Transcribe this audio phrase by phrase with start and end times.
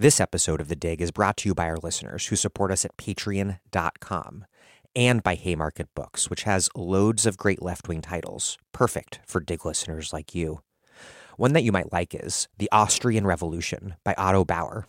[0.00, 2.84] This episode of The Dig is brought to you by our listeners who support us
[2.84, 4.44] at patreon.com
[4.94, 9.64] and by Haymarket Books, which has loads of great left wing titles, perfect for Dig
[9.64, 10.60] listeners like you.
[11.36, 14.86] One that you might like is The Austrian Revolution by Otto Bauer.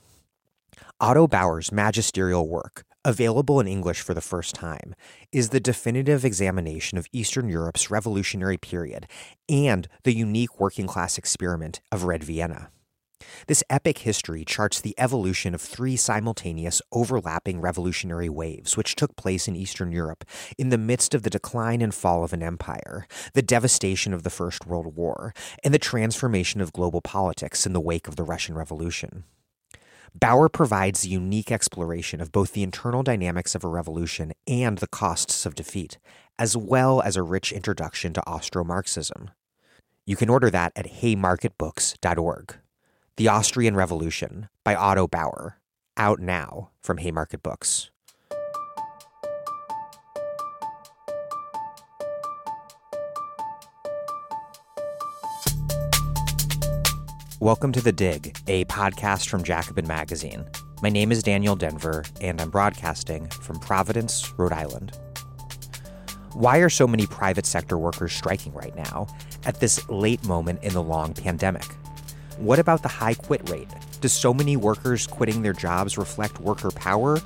[1.02, 4.94] Otto Bauer's magisterial work, available in English for the first time,
[5.32, 9.08] is the definitive examination of Eastern Europe's revolutionary period
[9.50, 12.70] and the unique working class experiment of Red Vienna.
[13.48, 19.48] This epic history charts the evolution of three simultaneous overlapping revolutionary waves which took place
[19.48, 20.24] in Eastern Europe
[20.58, 24.30] in the midst of the decline and fall of an empire, the devastation of the
[24.30, 28.56] First World War, and the transformation of global politics in the wake of the Russian
[28.56, 29.24] Revolution.
[30.16, 34.88] Bauer provides a unique exploration of both the internal dynamics of a revolution and the
[34.88, 36.00] costs of defeat,
[36.38, 39.30] as well as a rich introduction to Austro Marxism.
[40.06, 42.56] You can order that at haymarketbooks.org.
[43.20, 45.60] The Austrian Revolution by Otto Bauer,
[45.98, 47.92] out now from Haymarket Books.
[57.42, 60.46] Welcome to The Dig, a podcast from Jacobin Magazine.
[60.82, 64.98] My name is Daniel Denvir, and I'm broadcasting from Providence, Rhode Island.
[66.32, 69.08] Why are so many private sector workers striking right now
[69.46, 71.66] at this late moment in the long pandemic?
[72.40, 73.68] What about the high quit rate?
[74.00, 77.20] Do so many workers quitting their jobs reflect worker power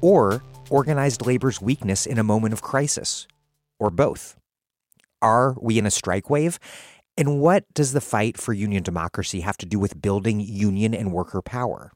[0.00, 3.26] or organized labor's weakness in a moment of crisis?
[3.80, 4.36] Or both?
[5.20, 6.60] Are we in a strike wave?
[7.18, 11.12] And what does the fight for union democracy have to do with building union and
[11.12, 11.90] worker power?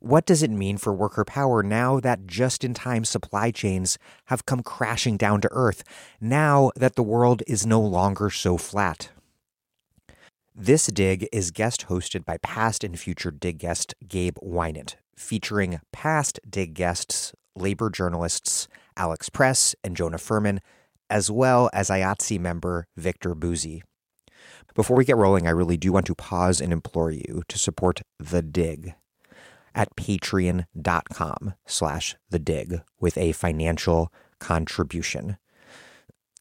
[0.00, 4.46] What does it mean for worker power now that just in time supply chains have
[4.46, 5.84] come crashing down to earth,
[6.20, 9.10] now that the world is no longer so flat?
[10.58, 16.40] This dig is guest hosted by past and future dig guest Gabe Winant, featuring past
[16.48, 20.62] dig guests, labor journalists Alex Press and Jonah Furman,
[21.10, 23.82] as well as IATSE member Victor Bouzi.
[24.74, 28.00] Before we get rolling, I really do want to pause and implore you to support
[28.18, 28.94] The Dig
[29.74, 35.36] at patreon.com slash The Dig with a financial contribution.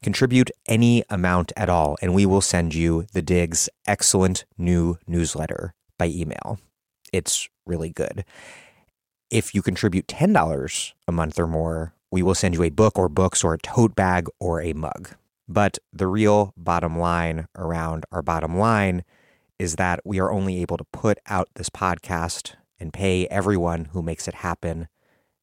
[0.05, 5.73] Contribute any amount at all, and we will send you the Dig's excellent new newsletter
[5.97, 6.59] by email.
[7.11, 8.23] It's really good.
[9.31, 13.09] If you contribute $10 a month or more, we will send you a book or
[13.09, 15.15] books or a tote bag or a mug.
[15.47, 19.03] But the real bottom line around our bottom line
[19.57, 24.03] is that we are only able to put out this podcast and pay everyone who
[24.03, 24.87] makes it happen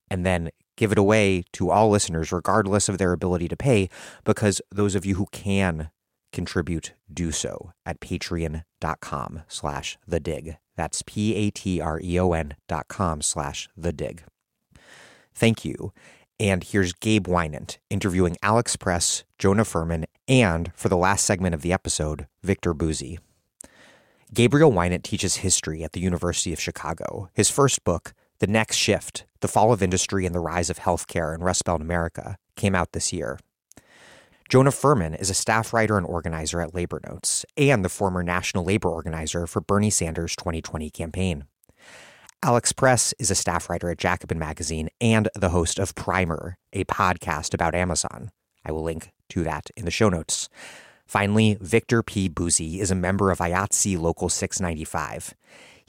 [0.08, 3.88] and then give it away to all listeners, regardless of their ability to pay,
[4.24, 5.90] because those of you who can
[6.32, 10.56] contribute do so at patreon.com slash the dig.
[10.76, 14.22] That's P-A-T-R-E-O-N dot com slash the dig.
[15.34, 15.92] Thank you.
[16.40, 21.62] And here's Gabe Winant interviewing Alex Press, Jonah Furman, and for the last segment of
[21.62, 23.18] the episode, Victor Bouzi.
[24.34, 27.28] Gabriel Winant teaches history at the University of Chicago.
[27.34, 31.34] His first book, The Next Shift, the Fall of Industry and the Rise of Healthcare
[31.34, 33.38] in Rust Belt America came out this year.
[34.48, 38.64] Jonah Furman is a staff writer and organizer at Labor Notes and the former national
[38.64, 41.44] labor organizer for Bernie Sanders' 2020 campaign.
[42.40, 46.84] Alex Press is a staff writer at Jacobin Magazine and the host of Primer, a
[46.84, 48.30] podcast about Amazon.
[48.64, 50.48] I will link to that in the show notes.
[51.04, 52.28] Finally, Victor P.
[52.28, 55.34] Bouzi is a member of IATSE Local 695.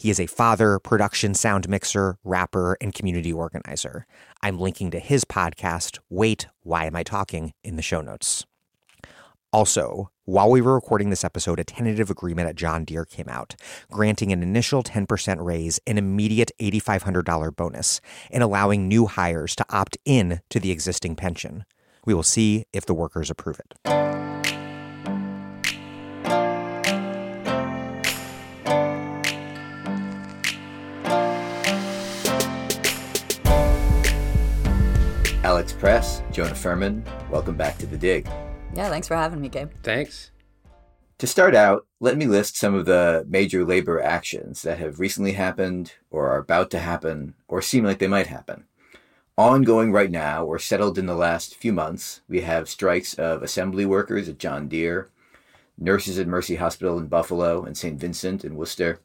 [0.04, 4.06] He is a father, production sound mixer, rapper, and community organizer.
[4.42, 8.46] I'm linking to his podcast, Wait, Why Am I Talking, in the show notes.
[9.54, 13.56] Also, while we were recording this episode, a tentative agreement at John Deere came out,
[13.90, 19.98] granting an initial 10% raise, an immediate $8,500 bonus, and allowing new hires to opt
[20.04, 21.64] in to the existing pension.
[22.06, 24.23] We will see if the workers approve it.
[35.64, 38.28] Alex Press, Jonah Furman, welcome back to The Dig.
[38.76, 39.72] Yeah, thanks for having me, Gabe.
[39.82, 40.32] Thanks.
[41.20, 45.32] To start out, let me list some of the major labor actions that have recently
[45.32, 48.66] happened, or are about to happen, or seem like they might happen.
[49.38, 53.86] Ongoing right now, or settled in the last few months, we have strikes of assembly
[53.86, 55.12] workers at John Deere,
[55.78, 57.98] nurses at Mercy Hospital in Buffalo and St.
[57.98, 59.00] Vincent in Worcester,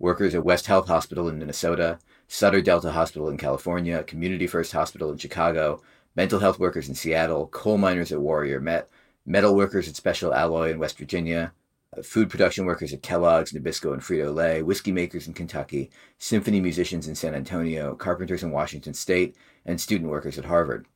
[0.00, 5.12] workers at West Health Hospital in Minnesota, Sutter Delta Hospital in California, Community First Hospital
[5.12, 5.82] in Chicago,
[6.16, 8.88] mental health workers in Seattle, coal miners at Warrior Met,
[9.26, 11.52] metal workers at Special Alloy in West Virginia,
[11.96, 16.60] uh, food production workers at Kellogg's, Nabisco, and Frito Lay, whiskey makers in Kentucky, symphony
[16.60, 20.86] musicians in San Antonio, carpenters in Washington State, and student workers at Harvard.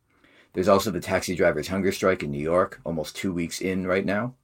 [0.54, 4.04] There's also the taxi drivers' hunger strike in New York, almost two weeks in right
[4.04, 4.34] now.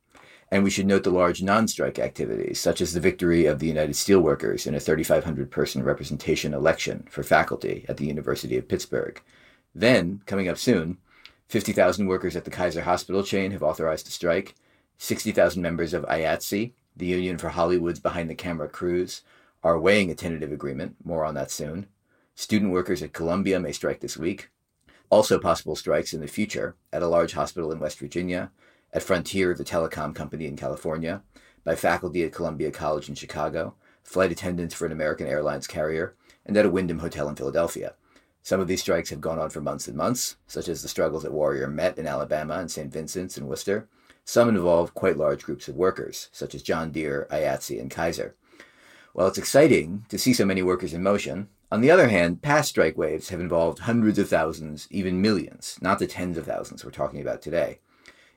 [0.51, 3.67] And we should note the large non strike activities, such as the victory of the
[3.67, 9.21] United Steelworkers in a 3,500 person representation election for faculty at the University of Pittsburgh.
[9.75, 10.99] Then, coming up soon,
[11.49, 14.55] 50,000 workers at the Kaiser Hospital chain have authorized a strike.
[14.99, 19.23] 60,000 members of IATSE, the Union for Hollywood's Behind the Camera Crews,
[19.63, 20.97] are weighing a tentative agreement.
[21.05, 21.87] More on that soon.
[22.35, 24.51] Student workers at Columbia may strike this week.
[25.11, 28.51] Also, possible strikes in the future at a large hospital in West Virginia,
[28.95, 31.21] at Frontier, the telecom company in California,
[31.65, 33.75] by faculty at Columbia College in Chicago,
[34.05, 36.15] flight attendants for an American Airlines carrier,
[36.47, 37.95] and at a Wyndham Hotel in Philadelphia.
[38.43, 41.25] Some of these strikes have gone on for months and months, such as the struggles
[41.25, 42.93] at Warrior Met in Alabama and St.
[42.93, 43.89] Vincent's and Worcester.
[44.25, 48.37] Some involve quite large groups of workers, such as John Deere, IATSE, and Kaiser.
[49.13, 52.69] While it's exciting to see so many workers in motion, on the other hand, past
[52.69, 56.91] strike waves have involved hundreds of thousands, even millions, not the tens of thousands we're
[56.91, 57.79] talking about today.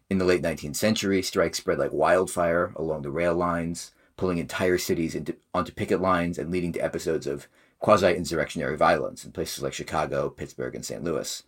[0.09, 4.77] In the late 19th century, strikes spread like wildfire along the rail lines, pulling entire
[4.77, 7.47] cities into, onto picket lines and leading to episodes of
[7.79, 11.03] quasi insurrectionary violence in places like Chicago, Pittsburgh, and St.
[11.03, 11.43] Louis.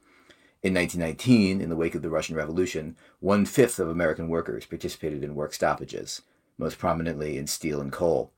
[0.62, 5.24] In 1919, in the wake of the Russian Revolution, one fifth of American workers participated
[5.24, 6.22] in work stoppages,
[6.58, 8.34] most prominently in steel and coal.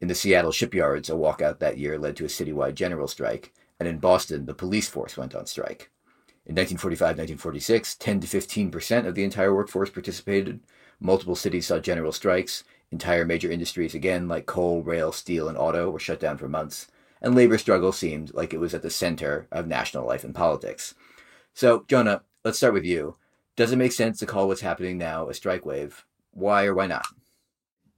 [0.00, 3.88] In the Seattle shipyards, a walkout that year led to a citywide general strike, and
[3.88, 5.90] in Boston, the police force went on strike.
[6.48, 10.60] In 1945 1946, 10 to 15 percent of the entire workforce participated.
[10.98, 12.64] Multiple cities saw general strikes.
[12.90, 16.88] Entire major industries, again, like coal, rail, steel, and auto, were shut down for months.
[17.20, 20.94] And labor struggle seemed like it was at the center of national life and politics.
[21.52, 23.16] So, Jonah, let's start with you.
[23.56, 26.06] Does it make sense to call what's happening now a strike wave?
[26.30, 27.04] Why or why not?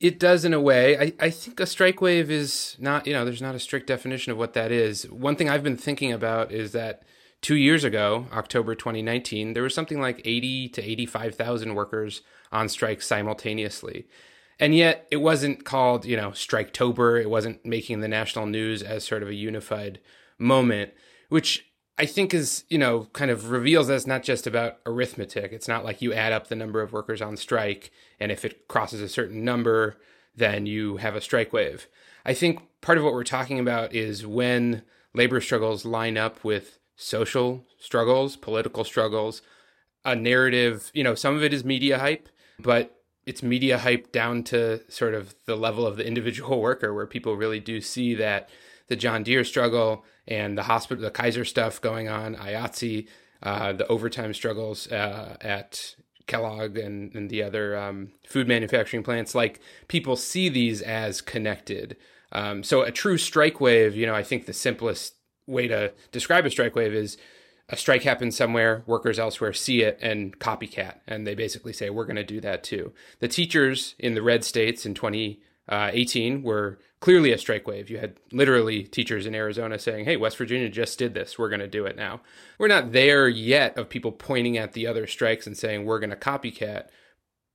[0.00, 0.98] It does in a way.
[0.98, 4.32] I, I think a strike wave is not, you know, there's not a strict definition
[4.32, 5.08] of what that is.
[5.08, 7.02] One thing I've been thinking about is that
[7.42, 12.22] two years ago, October 2019, there was something like 80 to 85,000 workers
[12.52, 14.06] on strike simultaneously.
[14.58, 17.20] And yet it wasn't called, you know, Striketober.
[17.20, 20.00] It wasn't making the national news as sort of a unified
[20.38, 20.92] moment,
[21.30, 21.66] which
[21.96, 25.52] I think is, you know, kind of reveals that it's not just about arithmetic.
[25.52, 28.68] It's not like you add up the number of workers on strike, and if it
[28.68, 29.96] crosses a certain number,
[30.34, 31.86] then you have a strike wave.
[32.24, 34.82] I think part of what we're talking about is when
[35.14, 39.40] labor struggles line up with social struggles, political struggles,
[40.04, 44.42] a narrative, you know, some of it is media hype, but it's media hype down
[44.42, 48.50] to sort of the level of the individual worker where people really do see that
[48.88, 53.08] the John Deere struggle and the hospital, the Kaiser stuff going on, IATSE,
[53.42, 55.94] uh, the overtime struggles uh, at
[56.26, 59.34] Kellogg and, and the other um, food manufacturing plants.
[59.34, 61.96] Like people see these as connected.
[62.32, 65.14] Um, so a true strike wave, you know, I think the simplest
[65.50, 67.16] way to describe a strike wave is
[67.68, 72.04] a strike happens somewhere, workers elsewhere see it and copycat, and they basically say, we're
[72.04, 72.92] going to do that too.
[73.20, 77.88] The teachers in the red states in 2018 uh, were clearly a strike wave.
[77.88, 81.38] You had literally teachers in Arizona saying, hey, West Virginia just did this.
[81.38, 82.20] We're going to do it now.
[82.58, 86.10] We're not there yet of people pointing at the other strikes and saying, we're going
[86.10, 86.88] to copycat.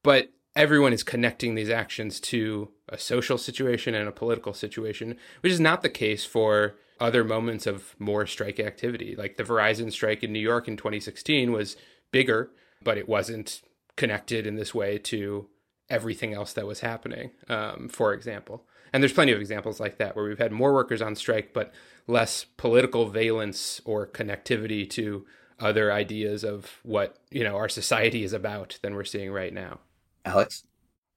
[0.02, 5.52] But everyone is connecting these actions to a social situation and a political situation, which
[5.52, 9.16] is not the case for other moments of more strike activity.
[9.16, 11.75] Like the Verizon strike in New York in 2016 was
[12.12, 12.52] bigger,
[12.84, 13.62] but it wasn't
[13.96, 15.48] connected in this way to
[15.90, 18.66] everything else that was happening, um, for example.
[18.94, 21.74] And there's plenty of examples like that where we've had more workers on strike, but
[22.08, 25.25] less political valence or connectivity to
[25.60, 29.80] other ideas of what you know our society is about than we're seeing right now.
[30.25, 30.64] Alex.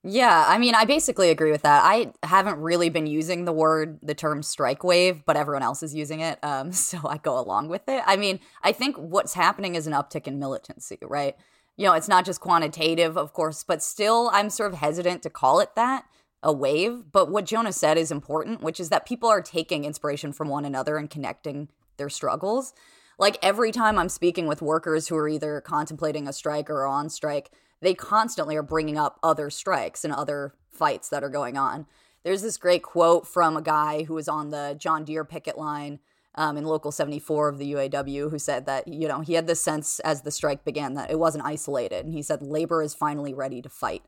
[0.04, 1.82] Yeah, I mean, I basically agree with that.
[1.84, 5.94] I haven't really been using the word, the term strike wave, but everyone else is
[5.94, 6.38] using it.
[6.42, 8.02] Um, so I go along with it.
[8.06, 11.36] I mean, I think what's happening is an uptick in militancy, right?
[11.76, 15.30] You know, it's not just quantitative, of course, but still, I'm sort of hesitant to
[15.30, 16.04] call it that
[16.42, 17.04] a wave.
[17.10, 20.64] But what Jonah said is important, which is that people are taking inspiration from one
[20.64, 22.72] another and connecting their struggles.
[23.18, 27.10] Like every time I'm speaking with workers who are either contemplating a strike or on
[27.10, 27.50] strike,
[27.80, 31.86] they constantly are bringing up other strikes and other fights that are going on.
[32.24, 36.00] There's this great quote from a guy who was on the John Deere picket line
[36.34, 39.60] um, in Local 74 of the UAW who said that, you know, he had this
[39.60, 42.04] sense as the strike began that it wasn't isolated.
[42.04, 44.02] And he said, labor is finally ready to fight.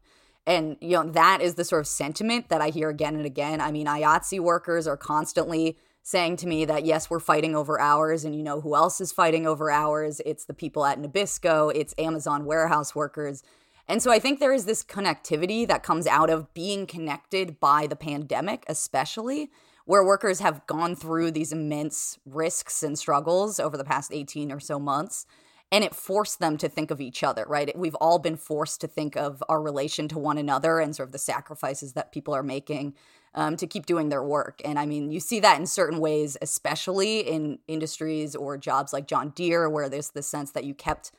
[0.47, 3.61] And, you know, that is the sort of sentiment that I hear again and again.
[3.61, 8.25] I mean, IATSE workers are constantly saying to me that, yes, we're fighting over hours.
[8.25, 10.21] And you know who else is fighting over hours?
[10.25, 13.43] It's the people at Nabisco, it's Amazon warehouse workers.
[13.91, 17.89] And so I think there is this connectivity that comes out of being connected by
[17.89, 19.51] the pandemic, especially
[19.85, 24.61] where workers have gone through these immense risks and struggles over the past 18 or
[24.61, 25.27] so months.
[25.73, 27.77] And it forced them to think of each other, right?
[27.77, 31.13] We've all been forced to think of our relation to one another and sort of
[31.13, 32.95] the sacrifices that people are making
[33.35, 34.63] um, to keep doing their work.
[34.65, 39.09] And I mean, you see that in certain ways, especially in industries or jobs like
[39.09, 41.11] John Deere, where there's the sense that you kept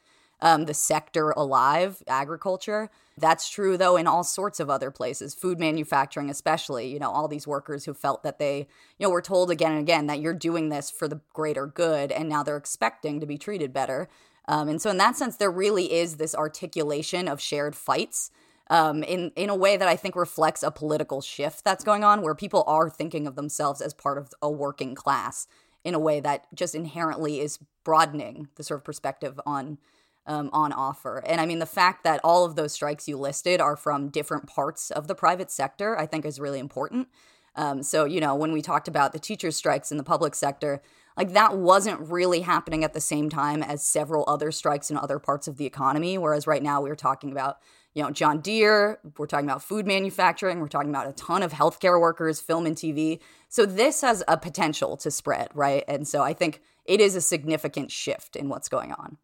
[0.42, 2.90] um, the sector alive, agriculture.
[3.18, 6.88] That's true, though, in all sorts of other places, food manufacturing, especially.
[6.88, 8.68] You know, all these workers who felt that they,
[8.98, 12.12] you know, were told again and again that you're doing this for the greater good,
[12.12, 14.10] and now they're expecting to be treated better.
[14.48, 18.32] Um, and so, in that sense, there really is this articulation of shared fights
[18.70, 22.22] um, in in a way that I think reflects a political shift that's going on,
[22.22, 25.48] where people are thinking of themselves as part of a working class
[25.84, 29.78] in a way that just inherently is broadening the sort of perspective on
[30.26, 31.24] um, on offer.
[31.26, 34.48] And I mean, the fact that all of those strikes you listed are from different
[34.48, 37.08] parts of the private sector, I think is really important.
[37.56, 40.82] Um, so, you know, when we talked about the teachers' strikes in the public sector,
[41.18, 45.20] like that wasn't really happening at the same time as several other strikes in other
[45.20, 46.18] parts of the economy.
[46.18, 47.58] Whereas right now we're talking about,
[47.94, 51.52] you know, John Deere, we're talking about food manufacturing, we're talking about a ton of
[51.52, 53.20] healthcare workers, film and TV.
[53.50, 55.84] So this has a potential to spread, right?
[55.90, 59.18] And so I think it is a significant shift in what's going on.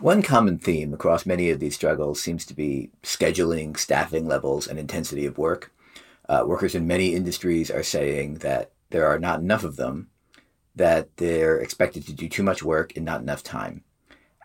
[0.00, 4.78] One common theme across many of these struggles seems to be scheduling, staffing levels, and
[4.78, 5.72] intensity of work.
[6.28, 10.10] Uh, workers in many industries are saying that there are not enough of them,
[10.74, 13.84] that they're expected to do too much work in not enough time.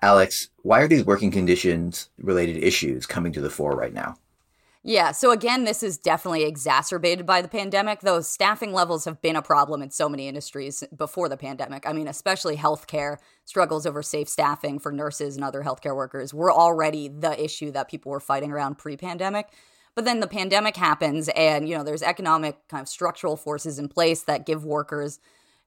[0.01, 4.15] Alex, why are these working conditions related issues coming to the fore right now?
[4.83, 9.35] Yeah, so again, this is definitely exacerbated by the pandemic, though staffing levels have been
[9.35, 11.88] a problem in so many industries before the pandemic.
[11.88, 16.51] I mean, especially healthcare struggles over safe staffing for nurses and other healthcare workers were
[16.51, 19.50] already the issue that people were fighting around pre pandemic.
[19.93, 23.88] But then the pandemic happens, and you know, there's economic kind of structural forces in
[23.88, 25.19] place that give workers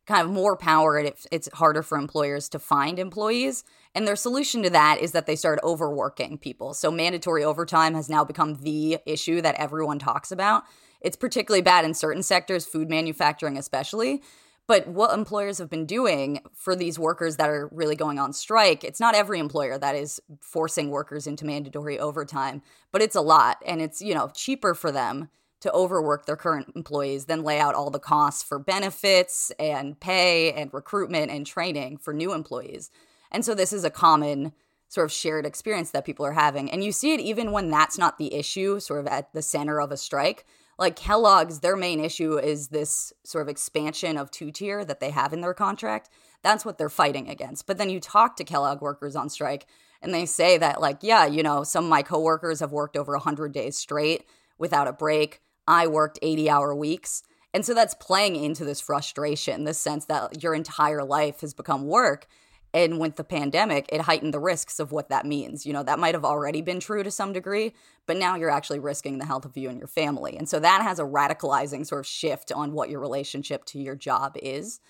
[0.06, 3.64] kind of more power and it, it's harder for employers to find employees.
[3.94, 6.75] And their solution to that is that they start overworking people.
[6.75, 10.64] So mandatory overtime has now become the issue that everyone talks about.
[11.00, 14.23] It's particularly bad in certain sectors, food manufacturing especially.
[14.66, 18.82] But what employers have been doing for these workers that are really going on strike,
[18.82, 23.58] it's not every employer that is forcing workers into mandatory overtime, but it's a lot.
[23.66, 25.28] And it's, you know, cheaper for them
[25.64, 30.52] to overwork their current employees, then lay out all the costs for benefits and pay
[30.52, 32.90] and recruitment and training for new employees.
[33.33, 34.52] And so this is a common
[34.88, 36.71] sort of shared experience that people are having.
[36.71, 39.80] And you see it even when that's not the issue, sort of at the center
[39.80, 40.44] of a strike.
[40.78, 45.11] Like Kellogg's, their main issue is this sort of expansion of two tier that they
[45.11, 46.11] have in their contract.
[46.42, 47.66] That's what they're fighting against.
[47.66, 49.66] But then you talk to Kellogg workers on strike,
[50.02, 53.12] and they say that, like, yeah, you know, some of my coworkers have worked over
[53.12, 54.26] 100 days straight
[54.59, 55.40] without a break.
[55.66, 57.23] I worked 80 hour weeks.
[57.52, 61.87] And so that's playing into this frustration, this sense that your entire life has become
[61.87, 62.26] work.
[62.75, 65.64] And with the pandemic, it heightened the risks of what that means.
[65.64, 67.73] You know, that might have already been true to some degree,
[68.06, 70.37] but now you're actually risking the health of you and your family.
[70.37, 73.94] And so that has a radicalizing sort of shift on what your relationship to your
[73.94, 74.80] job is.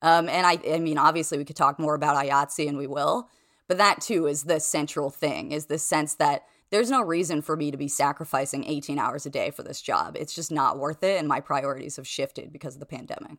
[0.00, 3.28] Um, and I, I mean, obviously, we could talk more about IATSE and we will,
[3.68, 7.56] but that too is the central thing is the sense that there's no reason for
[7.56, 10.16] me to be sacrificing 18 hours a day for this job.
[10.18, 11.18] It's just not worth it.
[11.18, 13.38] And my priorities have shifted because of the pandemic.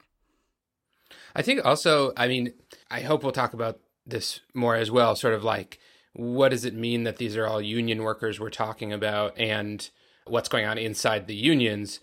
[1.36, 2.54] I think also, I mean,
[2.90, 5.80] I hope we'll talk about this more as well, sort of like
[6.14, 9.90] what does it mean that these are all union workers we're talking about and
[10.28, 12.00] what's going on inside the unions.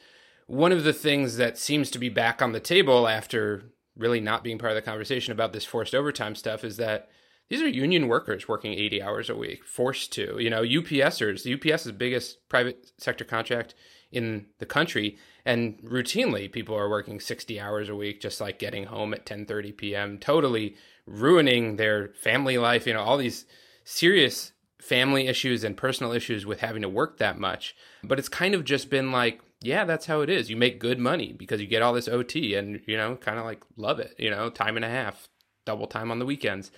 [0.47, 4.45] One of the things that seems to be back on the table after really not
[4.45, 7.09] being part of the conversation about this forced overtime stuff is that
[7.53, 10.39] these are union workers working 80 hours a week, forced to.
[10.39, 13.75] You know, UPSers, the UPS is the biggest private sector contract
[14.11, 18.85] in the country and routinely people are working 60 hours a week just like getting
[18.85, 20.19] home at 10:30 p.m.
[20.19, 23.45] totally ruining their family life, you know, all these
[23.85, 27.77] serious family issues and personal issues with having to work that much.
[28.03, 30.49] But it's kind of just been like, yeah, that's how it is.
[30.49, 33.45] You make good money because you get all this OT and, you know, kind of
[33.45, 35.29] like love it, you know, time and a half,
[35.67, 36.71] double time on the weekends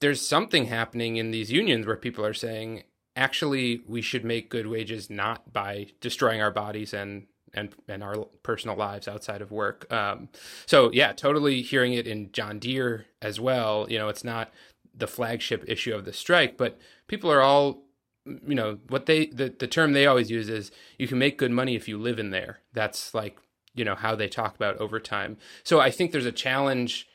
[0.00, 2.84] there's something happening in these unions where people are saying,
[3.14, 8.26] actually, we should make good wages not by destroying our bodies and and and our
[8.42, 9.90] personal lives outside of work.
[9.92, 10.28] Um,
[10.66, 13.86] so yeah, totally hearing it in John Deere as well.
[13.88, 14.52] You know, it's not
[14.94, 17.82] the flagship issue of the strike, but people are all
[18.26, 21.50] you know what they the, the term they always use is you can make good
[21.50, 23.38] money if you live in there that's like
[23.72, 27.06] you know how they talk about overtime so i think there's a challenge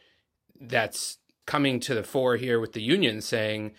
[0.62, 1.18] that's
[1.52, 3.74] coming to the fore here with the union saying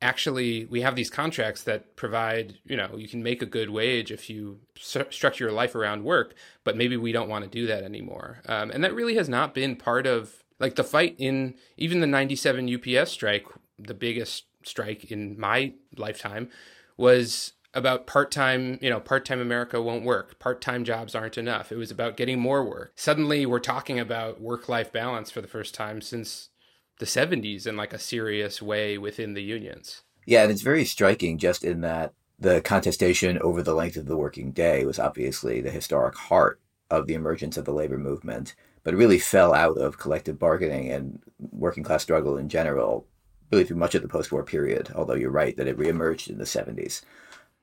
[0.00, 4.12] actually we have these contracts that provide you know you can make a good wage
[4.12, 7.66] if you st- structure your life around work but maybe we don't want to do
[7.66, 8.40] that anymore.
[8.46, 12.06] Um, and that really has not been part of like the fight in even the
[12.06, 13.46] 97 ups strike
[13.80, 16.48] the biggest strike in my lifetime
[16.96, 20.38] was about part-time you know part-time america won't work.
[20.38, 21.72] Part-time jobs aren't enough.
[21.72, 22.92] It was about getting more work.
[22.94, 26.50] Suddenly we're talking about work-life balance for the first time since
[26.98, 30.02] the 70s in like a serious way within the unions.
[30.26, 34.16] Yeah, and it's very striking just in that the contestation over the length of the
[34.16, 38.94] working day was obviously the historic heart of the emergence of the labor movement, but
[38.94, 43.06] it really fell out of collective bargaining and working class struggle in general,
[43.50, 46.38] really through much of the post war period, although you're right that it reemerged in
[46.38, 47.02] the 70s.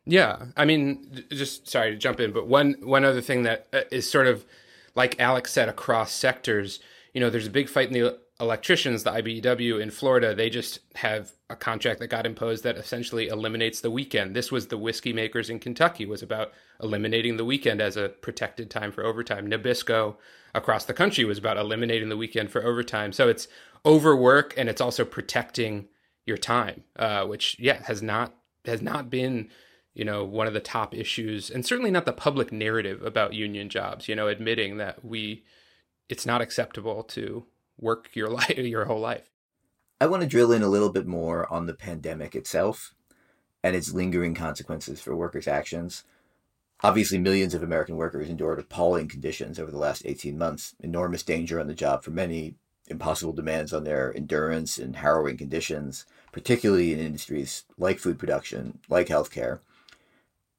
[0.05, 4.01] Yeah, I mean, just sorry to jump in, but one one other thing that uh,
[4.01, 4.45] sort of
[4.93, 6.79] like Alex said across sectors.
[7.13, 10.79] You know, there's a big fight in the electricians, the IBEW in Florida, they just
[10.95, 14.35] have a contract that got imposed that essentially eliminates the weekend.
[14.35, 16.51] This was the whiskey makers in Kentucky was about
[16.81, 19.49] eliminating the weekend as a protected time for overtime.
[19.49, 20.17] Nabisco
[20.53, 23.13] across the country was about eliminating the weekend for overtime.
[23.13, 23.47] So it's
[23.85, 25.87] overwork and it's also protecting
[26.25, 28.33] your time, uh, which yeah has not
[28.65, 29.49] has not been
[29.93, 33.69] you know one of the top issues and certainly not the public narrative about union
[33.69, 34.09] jobs.
[34.09, 35.43] You know, admitting that we
[36.09, 37.45] it's not acceptable to
[37.79, 39.29] work your life your whole life.
[39.99, 42.93] I want to drill in a little bit more on the pandemic itself
[43.63, 46.03] and its lingering consequences for workers' actions.
[46.83, 51.59] Obviously, millions of American workers endured appalling conditions over the last 18 months, enormous danger
[51.59, 52.55] on the job for many,
[52.87, 59.07] impossible demands on their endurance and harrowing conditions, particularly in industries like food production, like
[59.07, 59.59] healthcare.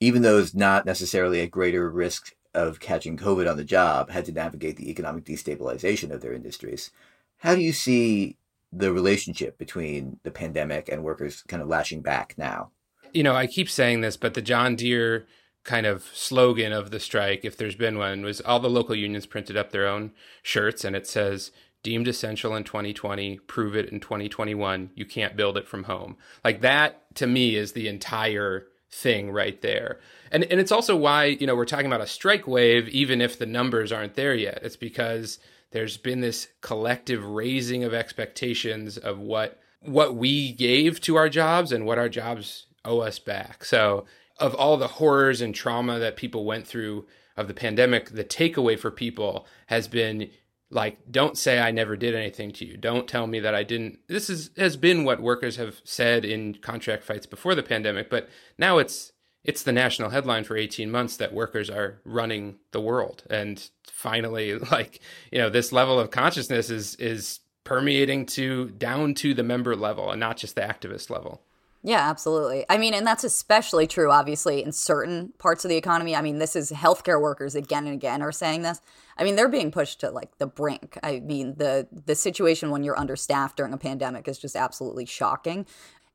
[0.01, 4.33] Even those not necessarily at greater risk of catching COVID on the job had to
[4.33, 6.91] navigate the economic destabilization of their industries.
[7.39, 8.39] How do you see
[8.73, 12.71] the relationship between the pandemic and workers kind of lashing back now?
[13.13, 15.27] You know, I keep saying this, but the John Deere
[15.65, 19.27] kind of slogan of the strike, if there's been one, was all the local unions
[19.27, 24.01] printed up their own shirts and it says, deemed essential in 2020, prove it in
[24.01, 24.91] 2021.
[24.95, 26.17] You can't build it from home.
[26.43, 29.99] Like that to me is the entire thing right there.
[30.31, 33.39] And and it's also why, you know, we're talking about a strike wave even if
[33.39, 34.61] the numbers aren't there yet.
[34.63, 35.39] It's because
[35.73, 41.73] there's been this collective raising of expectations of what what we gave to our jobs
[41.73, 43.65] and what our jobs owe us back.
[43.65, 44.05] So,
[44.39, 48.79] of all the horrors and trauma that people went through of the pandemic, the takeaway
[48.79, 50.31] for people has been
[50.71, 52.77] like don't say i never did anything to you.
[52.77, 53.99] Don't tell me that i didn't.
[54.09, 58.29] This is has been what workers have said in contract fights before the pandemic but
[58.59, 59.13] now it's
[59.45, 63.23] it's the national headline for 18 months that workers are running the world.
[63.31, 65.01] And finally like
[65.31, 70.11] you know this level of consciousness is is permeating to down to the member level
[70.11, 71.43] and not just the activist level
[71.87, 72.65] yeah, absolutely.
[72.69, 76.17] I mean, and that's especially true, obviously, in certain parts of the economy.
[76.17, 78.81] I mean, this is healthcare workers again and again are saying this.
[79.17, 80.99] I mean, they're being pushed to like the brink.
[81.05, 85.65] I mean, the the situation when you're understaffed during a pandemic is just absolutely shocking.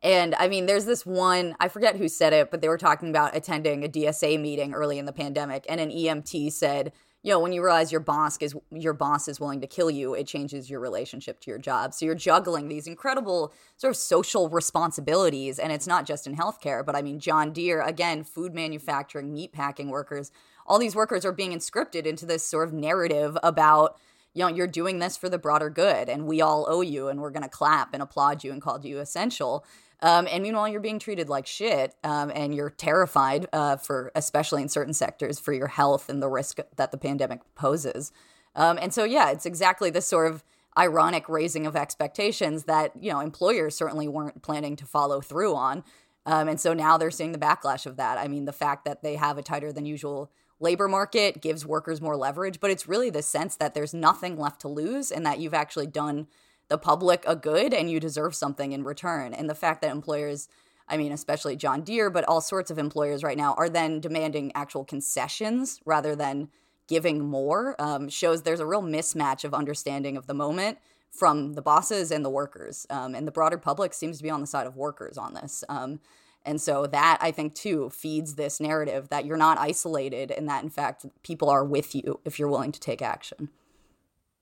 [0.03, 3.07] And I mean, there's this one, I forget who said it, but they were talking
[3.07, 6.91] about attending a DSA meeting early in the pandemic, and an EMT said,
[7.23, 10.13] you know, when you realize your boss is your boss is willing to kill you,
[10.15, 11.93] it changes your relationship to your job.
[11.93, 16.83] So you're juggling these incredible sort of social responsibilities, and it's not just in healthcare,
[16.83, 20.31] but I mean John Deere, again, food manufacturing, meat packing workers,
[20.65, 23.99] all these workers are being inscripted into this sort of narrative about
[24.33, 27.19] you know you're doing this for the broader good and we all owe you and
[27.19, 29.65] we're going to clap and applaud you and call you essential
[30.01, 34.61] um, and meanwhile, you're being treated like shit, um, and you're terrified uh, for, especially
[34.61, 38.11] in certain sectors, for your health and the risk that the pandemic poses.
[38.55, 40.43] Um, and so, yeah, it's exactly this sort of
[40.77, 45.83] ironic raising of expectations that you know employers certainly weren't planning to follow through on.
[46.25, 48.17] Um, and so now they're seeing the backlash of that.
[48.17, 51.99] I mean, the fact that they have a tighter than usual labor market gives workers
[51.99, 55.39] more leverage, but it's really the sense that there's nothing left to lose and that
[55.39, 56.27] you've actually done
[56.71, 59.33] the public a good and you deserve something in return.
[59.33, 60.47] And the fact that employers,
[60.87, 64.53] I mean, especially John Deere, but all sorts of employers right now are then demanding
[64.55, 66.47] actual concessions rather than
[66.87, 70.77] giving more um, shows there's a real mismatch of understanding of the moment
[71.11, 72.87] from the bosses and the workers.
[72.89, 75.65] Um, and the broader public seems to be on the side of workers on this.
[75.67, 75.99] Um,
[76.45, 80.63] and so that I think too feeds this narrative that you're not isolated and that
[80.63, 83.49] in fact people are with you if you're willing to take action.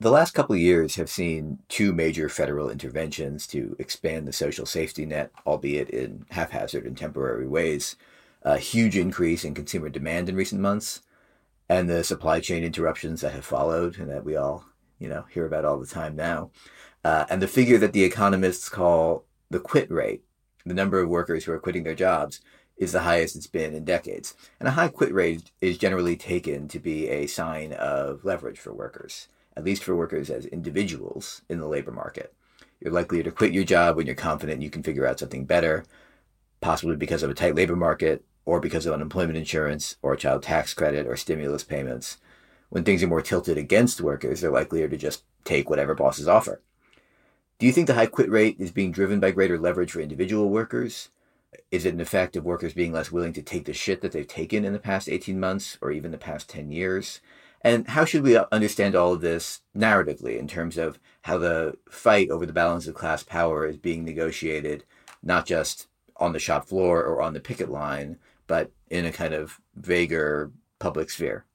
[0.01, 4.65] The last couple of years have seen two major federal interventions to expand the social
[4.65, 7.97] safety net, albeit in haphazard and temporary ways.
[8.43, 11.01] A huge increase in consumer demand in recent months,
[11.67, 14.63] and the supply chain interruptions that have followed, and that we all,
[14.99, 16.49] you know, hear about all the time now.
[17.03, 20.23] Uh, and the figure that the economists call the quit rate,
[20.65, 22.39] the number of workers who are quitting their jobs
[22.77, 24.33] is the highest it's been in decades.
[24.62, 28.73] And a high quit rate is generally taken to be a sign of leverage for
[28.73, 32.33] workers, at least for workers as individuals in the labor market.
[32.79, 35.85] You're likely to quit your job when you're confident you can figure out something better,
[36.62, 40.73] possibly because of a tight labor market, or because of unemployment insurance, or child tax
[40.73, 42.17] credit, or stimulus payments.
[42.69, 46.62] When things are more tilted against workers, they're likelier to just take whatever bosses offer.
[47.57, 50.49] Do you think the high quit rate is being driven by greater leverage for individual
[50.49, 51.09] workers?
[51.71, 54.27] Is it an effect of workers being less willing to take the shit that they've
[54.27, 57.19] taken in the past 18 months or even the past 10 years?
[57.61, 62.29] And how should we understand all of this narratively in terms of how the fight
[62.29, 64.85] over the balance of class power is being negotiated,
[65.21, 68.17] not just on the shop floor or on the picket line,
[68.47, 71.45] but in a kind of vaguer public sphere?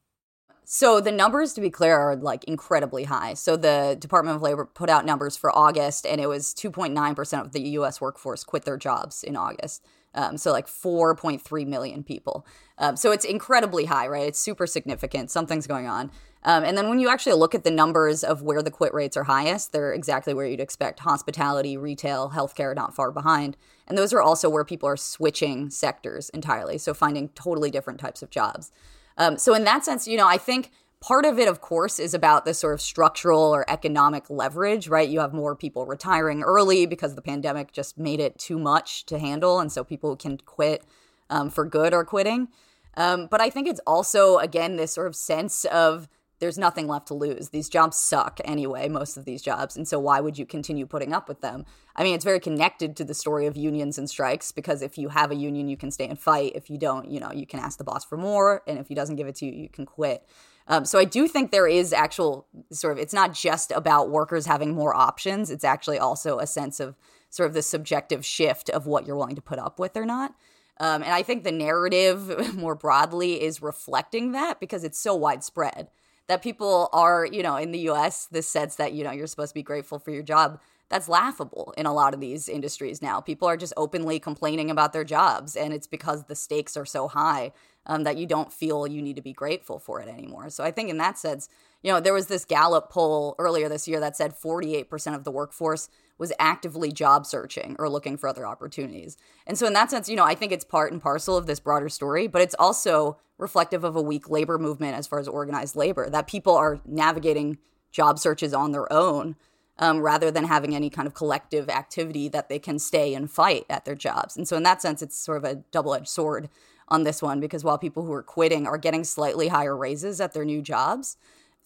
[0.67, 3.35] So the numbers, to be clear, are like incredibly high.
[3.35, 7.51] So the Department of Labor put out numbers for August, and it was 2.9% of
[7.51, 8.01] the U.S.
[8.01, 9.85] workforce quit their jobs in August.
[10.15, 12.45] Um, so like 4.3 million people.
[12.77, 14.27] Um, so it's incredibly high, right?
[14.27, 15.29] It's super significant.
[15.29, 16.11] Something's going on.
[16.43, 19.17] Um, and then when you actually look at the numbers of where the quit rates
[19.17, 23.57] are highest, they're exactly where you'd expect hospitality, retail, healthcare, not far behind.
[23.87, 26.77] And those are also where people are switching sectors entirely.
[26.77, 28.71] So finding totally different types of jobs.
[29.17, 32.13] Um, so in that sense, you know, I think part of it, of course, is
[32.13, 35.07] about this sort of structural or economic leverage, right?
[35.07, 39.19] You have more people retiring early because the pandemic just made it too much to
[39.19, 39.59] handle.
[39.59, 40.83] And so people can quit
[41.29, 42.49] um, for good are quitting.
[42.97, 46.07] Um, but I think it's also, again, this sort of sense of
[46.39, 47.49] there's nothing left to lose.
[47.49, 49.77] These jobs suck anyway, most of these jobs.
[49.77, 51.65] And so why would you continue putting up with them?
[51.95, 55.09] I mean, it's very connected to the story of unions and strikes because if you
[55.09, 56.51] have a union, you can stay and fight.
[56.55, 58.63] If you don't, you know, you can ask the boss for more.
[58.67, 60.27] And if he doesn't give it to you, you can quit.
[60.67, 64.45] Um, so I do think there is actual sort of, it's not just about workers
[64.45, 65.51] having more options.
[65.51, 66.95] It's actually also a sense of
[67.29, 70.33] sort of the subjective shift of what you're willing to put up with or not.
[70.79, 75.89] Um, and I think the narrative more broadly is reflecting that because it's so widespread
[76.27, 79.51] that people are, you know, in the US, this sense that, you know, you're supposed
[79.51, 80.59] to be grateful for your job.
[80.89, 83.19] That's laughable in a lot of these industries now.
[83.19, 87.07] People are just openly complaining about their jobs, and it's because the stakes are so
[87.07, 87.53] high
[87.85, 90.49] um, that you don't feel you need to be grateful for it anymore.
[90.49, 91.49] So I think in that sense,
[91.83, 95.31] you know, there was this Gallup poll earlier this year that said 48% of the
[95.31, 99.17] workforce was actively job searching or looking for other opportunities.
[99.45, 101.59] And so, in that sense, you know, I think it's part and parcel of this
[101.59, 105.75] broader story, but it's also reflective of a weak labor movement as far as organized
[105.75, 107.57] labor, that people are navigating
[107.91, 109.35] job searches on their own
[109.77, 113.65] um, rather than having any kind of collective activity that they can stay and fight
[113.69, 114.37] at their jobs.
[114.37, 116.49] And so, in that sense, it's sort of a double edged sword
[116.87, 120.33] on this one because while people who are quitting are getting slightly higher raises at
[120.33, 121.17] their new jobs,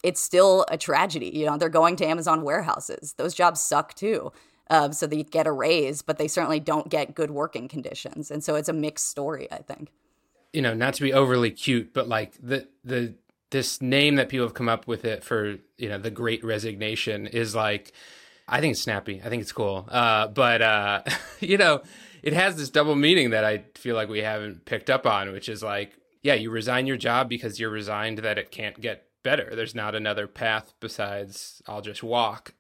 [0.03, 1.31] it's still a tragedy.
[1.33, 3.13] You know, they're going to Amazon warehouses.
[3.17, 4.31] Those jobs suck too.
[4.69, 8.29] Um, so they get a raise, but they certainly don't get good working conditions.
[8.29, 9.91] And so it's a mixed story, I think.
[10.53, 13.15] You know, not to be overly cute, but like the the
[13.51, 17.25] this name that people have come up with it for, you know, the great resignation
[17.25, 17.93] is like
[18.47, 19.21] I think it's snappy.
[19.23, 19.87] I think it's cool.
[19.89, 21.01] Uh, but uh,
[21.39, 21.81] you know,
[22.23, 25.49] it has this double meaning that I feel like we haven't picked up on, which
[25.49, 29.55] is like, yeah, you resign your job because you're resigned that it can't get better.
[29.55, 32.53] There's not another path besides I'll just walk,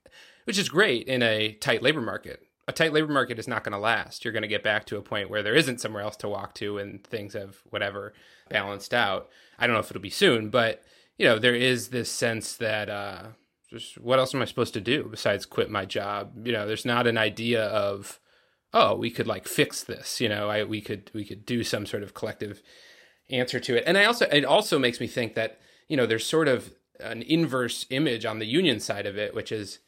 [0.45, 2.41] which is great in a tight labor market.
[2.67, 4.23] A tight labor market is not going to last.
[4.23, 6.53] You're going to get back to a point where there isn't somewhere else to walk
[6.55, 8.13] to and things have whatever
[8.49, 9.29] balanced out.
[9.57, 10.83] I don't know if it'll be soon, but
[11.17, 13.23] you know, there is this sense that uh
[13.69, 16.45] just what else am I supposed to do besides quit my job?
[16.45, 18.19] You know, there's not an idea of
[18.73, 21.85] oh, we could like fix this, you know, I we could we could do some
[21.85, 22.61] sort of collective
[23.29, 23.83] answer to it.
[23.85, 27.23] And I also it also makes me think that you know, there's sort of an
[27.23, 29.79] inverse image on the union side of it, which is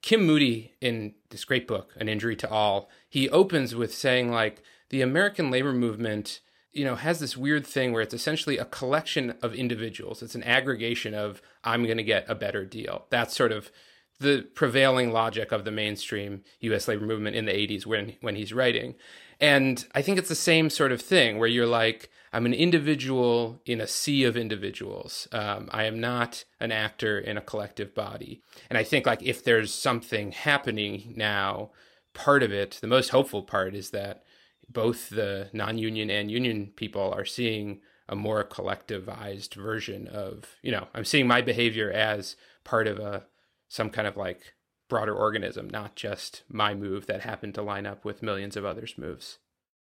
[0.00, 2.88] Kim Moody in this great book, An Injury to All.
[3.08, 6.40] He opens with saying, like, the American labor movement,
[6.72, 10.22] you know, has this weird thing where it's essentially a collection of individuals.
[10.22, 13.06] It's an aggregation of, I'm going to get a better deal.
[13.10, 13.70] That's sort of
[14.20, 16.88] the prevailing logic of the mainstream U.S.
[16.88, 18.94] labor movement in the 80s when when he's writing.
[19.40, 23.60] And I think it's the same sort of thing where you're like, I'm an individual
[23.66, 25.26] in a sea of individuals.
[25.32, 28.40] Um, I am not an actor in a collective body.
[28.70, 31.70] And I think like if there's something happening now,
[32.14, 34.22] part of it, the most hopeful part is that
[34.68, 40.86] both the non-union and union people are seeing a more collectivized version of, you know,
[40.94, 43.24] I'm seeing my behavior as part of a
[43.72, 44.52] some kind of like
[44.90, 48.98] broader organism, not just my move that happened to line up with millions of others'
[48.98, 49.38] moves.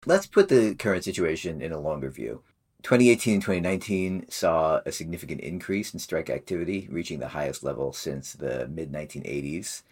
[0.04, 2.42] Let's put the current situation in a longer view.
[2.82, 8.32] 2018 and 2019 saw a significant increase in strike activity, reaching the highest level since
[8.32, 9.82] the mid 1980s.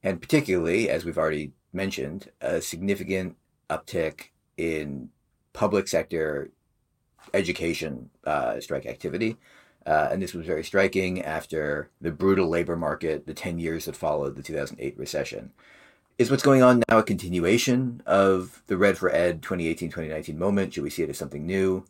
[0.00, 3.36] And particularly, as we've already mentioned, a significant
[3.68, 5.10] uptick in
[5.52, 6.52] public sector
[7.34, 9.38] education uh, strike activity.
[9.90, 13.96] Uh, and this was very striking after the brutal labor market, the 10 years that
[13.96, 15.50] followed the 2008 recession.
[16.16, 20.72] Is what's going on now a continuation of the Red for Ed 2018 2019 moment?
[20.72, 21.86] Should we see it as something new?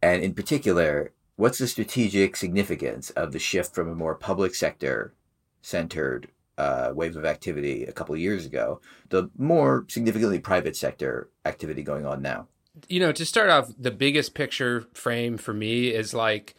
[0.00, 5.12] And in particular, what's the strategic significance of the shift from a more public sector
[5.60, 11.28] centered uh, wave of activity a couple of years ago, the more significantly private sector
[11.44, 12.48] activity going on now?
[12.88, 16.54] You know, to start off, the biggest picture frame for me is like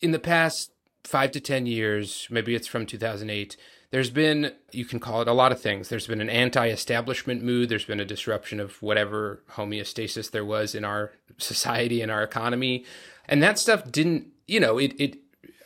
[0.00, 0.70] in the past
[1.04, 3.56] five to 10 years, maybe it's from 2008,
[3.90, 5.88] there's been, you can call it a lot of things.
[5.88, 7.68] There's been an anti establishment mood.
[7.68, 12.84] There's been a disruption of whatever homeostasis there was in our society and our economy.
[13.28, 15.18] And that stuff didn't, you know, it, it,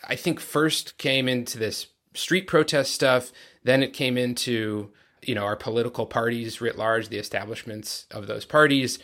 [0.07, 3.33] I think first came into this street protest stuff.
[3.65, 4.91] Then it came into,
[5.23, 8.99] you know, our political parties writ large, the establishments of those parties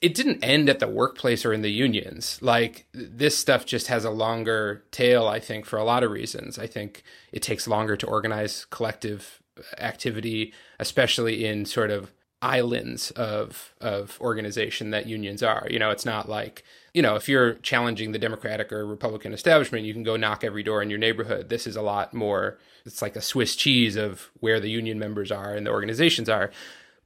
[0.00, 2.38] it didn't end at the workplace or in the unions.
[2.42, 6.58] Like this stuff just has a longer tail, I think, for a lot of reasons.
[6.58, 7.02] I think
[7.32, 9.40] it takes longer to organize collective
[9.78, 15.66] activity, especially in sort of islands of of organization that unions are.
[15.70, 19.86] You know, it's not like you know if you're challenging the Democratic or Republican establishment,
[19.86, 21.48] you can go knock every door in your neighborhood.
[21.48, 22.58] This is a lot more.
[22.84, 26.50] It's like a Swiss cheese of where the union members are and the organizations are.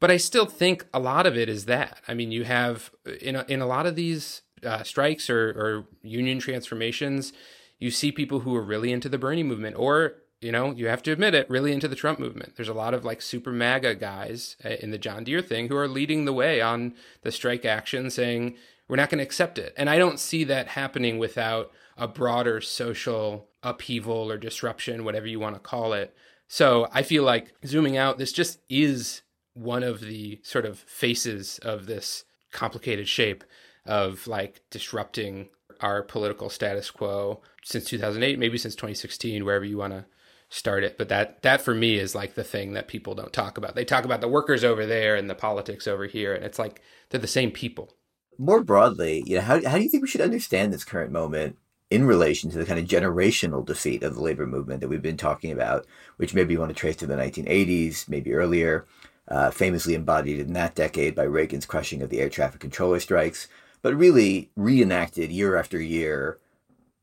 [0.00, 2.00] But I still think a lot of it is that.
[2.06, 5.87] I mean, you have in a, in a lot of these uh, strikes or, or
[6.02, 7.32] union transformations,
[7.78, 11.02] you see people who are really into the Bernie movement, or you know, you have
[11.02, 12.54] to admit it, really into the Trump movement.
[12.56, 15.76] There's a lot of like super MAGA guys uh, in the John Deere thing who
[15.76, 18.56] are leading the way on the strike action, saying
[18.87, 19.74] we're not going to accept it.
[19.76, 25.40] And I don't see that happening without a broader social upheaval or disruption, whatever you
[25.40, 26.14] want to call it.
[26.46, 29.22] So I feel like zooming out, this just is
[29.59, 33.44] one of the sort of faces of this complicated shape
[33.85, 35.49] of like disrupting
[35.81, 40.05] our political status quo since 2008 maybe since 2016 wherever you want to
[40.49, 40.97] start it.
[40.97, 43.75] But that that for me is like the thing that people don't talk about.
[43.75, 46.81] They talk about the workers over there and the politics over here and it's like
[47.11, 47.94] they're the same people.
[48.38, 51.59] More broadly you know how, how do you think we should understand this current moment
[51.90, 55.16] in relation to the kind of generational defeat of the labor movement that we've been
[55.16, 55.87] talking about
[56.18, 58.87] which maybe you want to trace to the 1980s maybe earlier
[59.31, 63.49] uh, famously embodied in that decade by Reagan's crushing of the air traffic controller strikes,
[63.83, 66.38] but really reenacted year after year,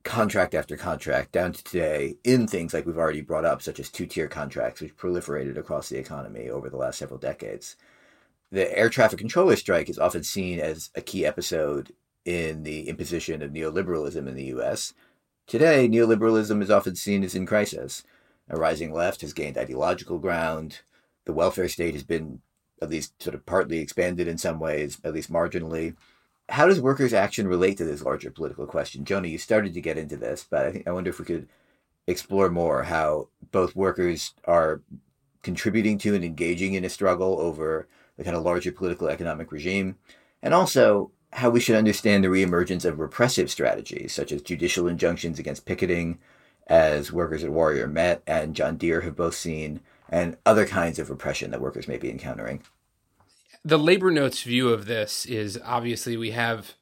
[0.03, 3.89] contract after contract, down to today, in things like we've already brought up, such as
[3.89, 7.75] two tier contracts, which proliferated across the economy over the last several decades.
[8.51, 13.41] The air traffic controller strike is often seen as a key episode in the imposition
[13.41, 14.93] of neoliberalism in the US.
[15.47, 18.03] Today, neoliberalism is often seen as in crisis.
[18.49, 20.79] A rising left has gained ideological ground
[21.25, 22.41] the welfare state has been
[22.81, 25.95] at least sort of partly expanded in some ways, at least marginally.
[26.49, 29.05] How does workers' action relate to this larger political question?
[29.05, 31.47] Jonah, you started to get into this, but I think I wonder if we could
[32.07, 34.81] explore more how both workers are
[35.41, 39.97] contributing to and engaging in a struggle over the kind of larger political economic regime,
[40.41, 45.39] and also how we should understand the reemergence of repressive strategies such as judicial injunctions
[45.39, 46.19] against picketing,
[46.67, 51.09] as workers at Warrior Met and John Deere have both seen, and other kinds of
[51.09, 52.63] repression that workers may be encountering.
[53.63, 56.73] The labor notes view of this is obviously we have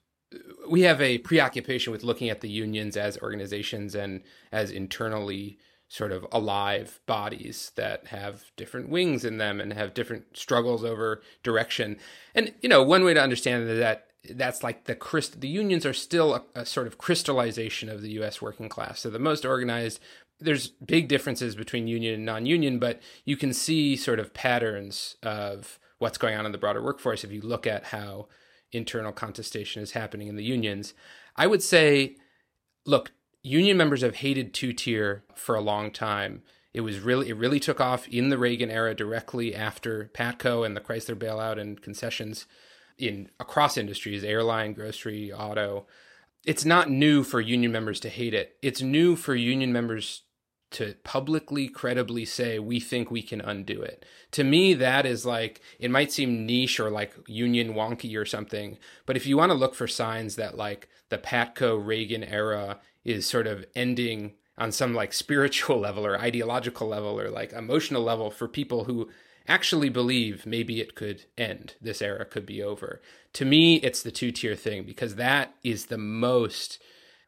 [0.70, 6.12] we have a preoccupation with looking at the unions as organizations and as internally sort
[6.12, 11.98] of alive bodies that have different wings in them and have different struggles over direction.
[12.34, 15.94] And you know, one way to understand that that's like the crystal the unions are
[15.94, 19.02] still a, a, sort of crystallization of the US working class.
[19.02, 20.00] So the most organized
[20.40, 25.80] there's big differences between union and non-union, but you can see sort of patterns of
[26.00, 28.28] what's going on in the broader workforce if you look at how
[28.72, 30.94] internal contestation is happening in the unions.
[31.36, 32.18] I would say,
[32.86, 36.44] look, union members have hated two-tier for a long time.
[36.74, 40.76] It was really it really took off in the Reagan era directly after Patco and
[40.76, 42.48] the Chrysler bailout and concessions
[42.98, 45.86] in across industries, airline, grocery, auto.
[46.46, 48.58] It's not new for union members to hate it.
[48.62, 50.24] It's new for union members
[50.72, 54.06] to publicly credibly say we think we can undo it.
[54.32, 58.78] To me that is like it might seem niche or like union wonky or something,
[59.06, 63.28] but if you want to look for signs that like the Patco Reagan era is
[63.28, 68.32] sort of ending on some like spiritual level or ideological level or like emotional level
[68.32, 69.10] for people who
[69.48, 73.02] actually believe maybe it could end, this era could be over.
[73.34, 76.80] To me, it's the two tier thing because that is the most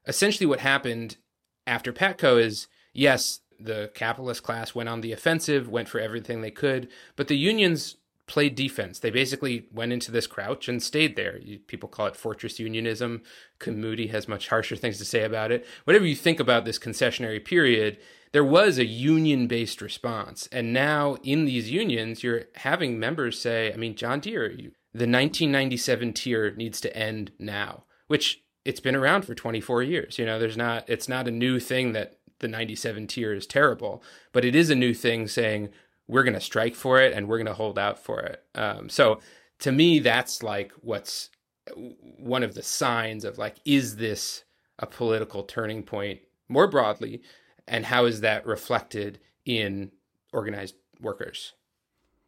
[0.07, 1.17] essentially what happened
[1.65, 6.51] after Patco is yes, the capitalist class went on the offensive, went for everything they
[6.51, 8.99] could, but the unions played defense.
[8.99, 11.39] They basically went into this crouch and stayed there.
[11.67, 13.21] People call it fortress unionism.
[13.67, 15.65] Moody has much harsher things to say about it.
[15.83, 17.97] Whatever you think about this concessionary period,
[18.31, 20.49] there was a union based response.
[20.51, 25.05] And now in these unions, you're having members say, I mean, John Deere, you, the
[25.05, 30.17] 1997 tier needs to end now, which it's been around for 24 years.
[30.17, 34.03] You know, there's not, it's not a new thing that the 97 tier is terrible,
[34.33, 35.69] but it is a new thing saying
[36.07, 38.43] we're going to strike for it and we're going to hold out for it.
[38.53, 39.19] Um, so
[39.59, 41.29] to me, that's like what's
[41.75, 44.43] one of the signs of like, is this
[44.79, 47.21] a political turning point more broadly?
[47.67, 49.91] And how is that reflected in
[50.31, 51.53] organized workers?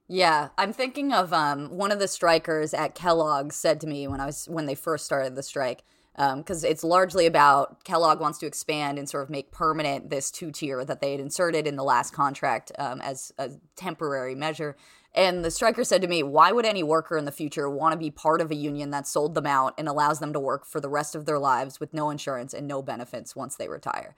[0.07, 4.21] Yeah, I'm thinking of um, one of the strikers at Kellogg said to me when
[4.21, 5.83] I was when they first started the strike
[6.17, 10.32] because um, it's largely about Kellogg wants to expand and sort of make permanent this
[10.32, 14.75] two tier that they had inserted in the last contract um, as a temporary measure.
[15.13, 17.97] And the striker said to me, Why would any worker in the future want to
[17.97, 20.80] be part of a union that sold them out and allows them to work for
[20.80, 24.15] the rest of their lives with no insurance and no benefits once they retire?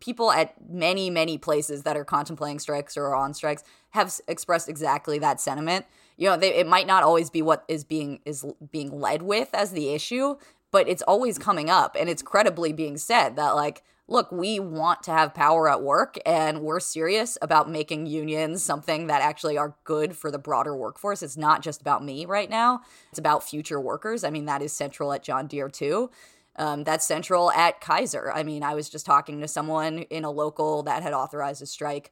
[0.00, 5.18] People at many, many places that are contemplating strikes or on strikes have expressed exactly
[5.18, 5.86] that sentiment.
[6.16, 9.48] You know, they, it might not always be what is being is being led with
[9.54, 10.36] as the issue,
[10.70, 15.02] but it's always coming up and it's credibly being said that like look we want
[15.02, 19.76] to have power at work and we're serious about making unions something that actually are
[19.84, 21.22] good for the broader workforce.
[21.22, 22.80] It's not just about me right now.
[23.10, 24.24] It's about future workers.
[24.24, 26.10] I mean that is central at john deere too.
[26.56, 28.32] Um, that's central at kaiser.
[28.34, 31.66] I mean i was just talking to someone in a local that had authorized a
[31.66, 32.10] strike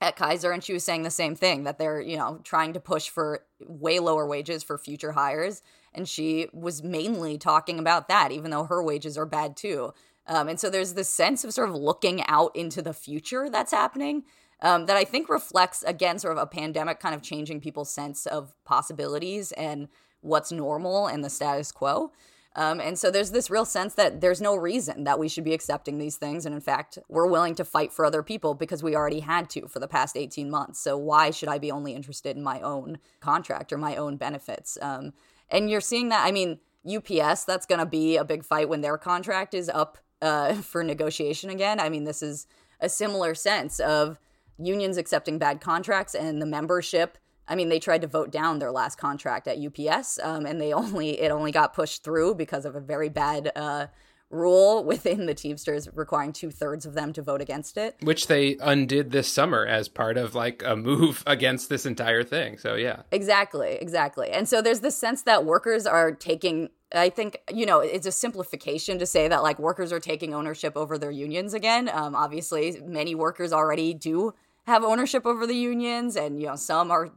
[0.00, 2.80] at Kaiser and she was saying the same thing that they're, you know, trying to
[2.80, 8.30] push for way lower wages for future hires and she was mainly talking about that,
[8.30, 9.92] even though her wages are bad too.
[10.26, 13.72] Um, and so there's this sense of sort of looking out into the future that's
[13.72, 14.24] happening
[14.60, 18.26] um, that I think reflects, again, sort of a pandemic kind of changing people's sense
[18.26, 19.88] of possibilities and
[20.20, 22.12] what's normal and the status quo.
[22.58, 25.54] Um, and so there's this real sense that there's no reason that we should be
[25.54, 26.44] accepting these things.
[26.44, 29.68] And in fact, we're willing to fight for other people because we already had to
[29.68, 30.80] for the past 18 months.
[30.80, 34.76] So why should I be only interested in my own contract or my own benefits?
[34.82, 35.12] Um,
[35.48, 36.26] and you're seeing that.
[36.26, 39.96] I mean, UPS, that's going to be a big fight when their contract is up
[40.20, 41.78] uh, for negotiation again.
[41.78, 42.48] I mean, this is
[42.80, 44.18] a similar sense of
[44.58, 47.18] unions accepting bad contracts and the membership.
[47.48, 50.72] I mean, they tried to vote down their last contract at UPS, um, and they
[50.82, 53.86] only it only got pushed through because of a very bad uh,
[54.30, 57.96] rule within the Teamsters requiring two thirds of them to vote against it.
[58.02, 62.58] Which they undid this summer as part of like a move against this entire thing.
[62.58, 63.02] So, yeah.
[63.10, 64.30] Exactly, exactly.
[64.30, 66.70] And so there's this sense that workers are taking.
[66.90, 70.74] I think, you know, it's a simplification to say that like workers are taking ownership
[70.74, 71.90] over their unions again.
[71.92, 74.32] Um, obviously, many workers already do
[74.66, 77.10] have ownership over the unions, and, you know, some are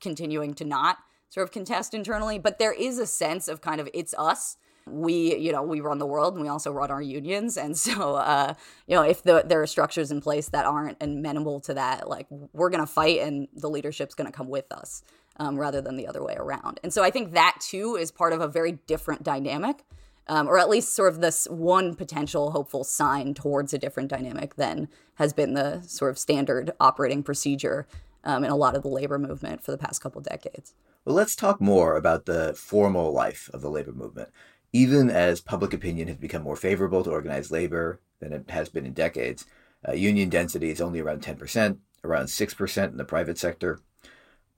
[0.00, 2.38] continuing to not sort of contest internally.
[2.38, 4.56] But there is a sense of kind of it's us
[4.86, 8.14] we you know we run the world and we also run our unions and so
[8.16, 8.54] uh
[8.86, 12.26] you know if the, there are structures in place that aren't amenable to that like
[12.52, 15.02] we're gonna fight and the leadership's gonna come with us
[15.36, 18.32] um, rather than the other way around and so i think that too is part
[18.32, 19.84] of a very different dynamic
[20.26, 24.56] um, or at least sort of this one potential hopeful sign towards a different dynamic
[24.56, 27.86] than has been the sort of standard operating procedure
[28.24, 30.74] um, in a lot of the labor movement for the past couple decades.
[31.04, 34.30] Well, let's talk more about the formal life of the labor movement.
[34.72, 38.86] Even as public opinion has become more favorable to organized labor than it has been
[38.86, 39.46] in decades,
[39.88, 43.80] uh, union density is only around 10%, around 6% in the private sector.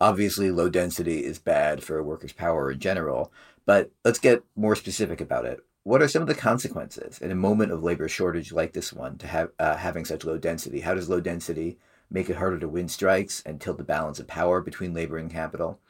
[0.01, 3.33] Obviously, low density is bad for workers' power in general,
[3.65, 5.61] but let's get more specific about it.
[5.85, 9.17] What are some of the consequences in a moment of labor shortage like this one
[9.19, 10.81] to have uh, having such low density?
[10.81, 11.79] How does low density
[12.13, 15.31] make it harder to win strikes and tilt the balance of power between labor and
[15.31, 15.81] capital?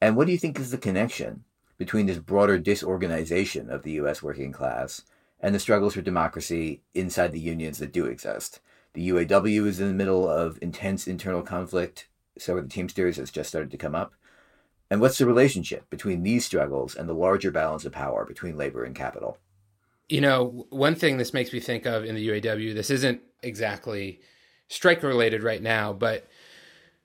[0.00, 1.44] And what do you think is the connection
[1.78, 5.02] between this broader disorganization of the US working class
[5.40, 8.60] and the struggles for democracy inside the unions that do exist.
[8.94, 13.30] The UAW is in the middle of intense internal conflict, so are the Teamsters has
[13.30, 14.14] just started to come up.
[14.90, 18.84] And what's the relationship between these struggles and the larger balance of power between labor
[18.84, 19.38] and capital?
[20.08, 24.20] You know, one thing this makes me think of in the UAW, this isn't exactly
[24.72, 26.26] strike related right now, but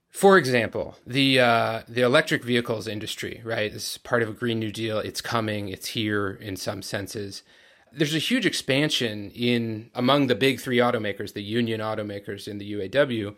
[0.10, 3.72] for example, the uh, the electric vehicles industry, right?
[3.72, 5.00] Is part of a Green New Deal.
[5.00, 5.70] It's coming.
[5.70, 7.44] It's here in some senses.
[7.92, 12.74] There's a huge expansion in among the big three automakers, the union automakers in the
[12.74, 13.36] UAW.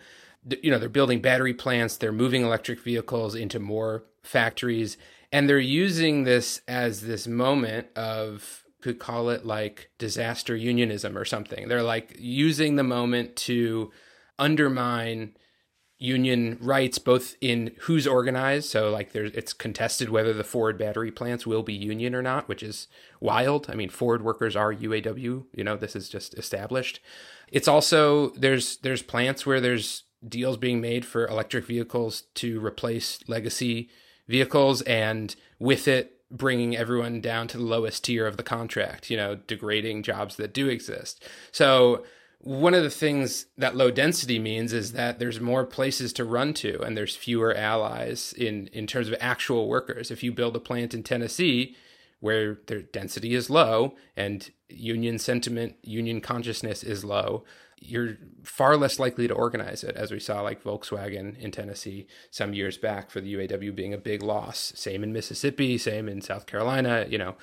[0.64, 1.98] You know, they're building battery plants.
[1.98, 4.98] They're moving electric vehicles into more factories,
[5.32, 11.26] and they're using this as this moment of could call it like disaster unionism or
[11.26, 11.68] something.
[11.68, 13.92] They're like using the moment to
[14.40, 15.36] undermine
[16.00, 18.70] union rights both in who's organized.
[18.70, 22.48] So like there's it's contested whether the ford battery plants will be union or not
[22.48, 22.88] which is
[23.20, 23.70] wild.
[23.70, 27.02] I mean ford workers are uaw you know this is just established.
[27.52, 33.20] It's also there's there's plants where there's deals being made for electric vehicles to replace
[33.28, 33.90] legacy
[34.28, 39.18] vehicles and with it bringing everyone down to the lowest tier of the contract, you
[39.18, 41.28] know, degrading jobs that do exist.
[41.52, 42.04] So
[42.42, 46.54] one of the things that low density means is that there's more places to run
[46.54, 50.10] to and there's fewer allies in in terms of actual workers.
[50.10, 51.76] If you build a plant in Tennessee
[52.22, 57.44] where their density is low and union sentiment, union consciousness is low,
[57.82, 62.54] you're far less likely to organize it, as we saw like Volkswagen in Tennessee some
[62.54, 64.74] years back for the UAW being a big loss.
[64.76, 67.06] Same in Mississippi, same in South Carolina.
[67.10, 67.36] You know,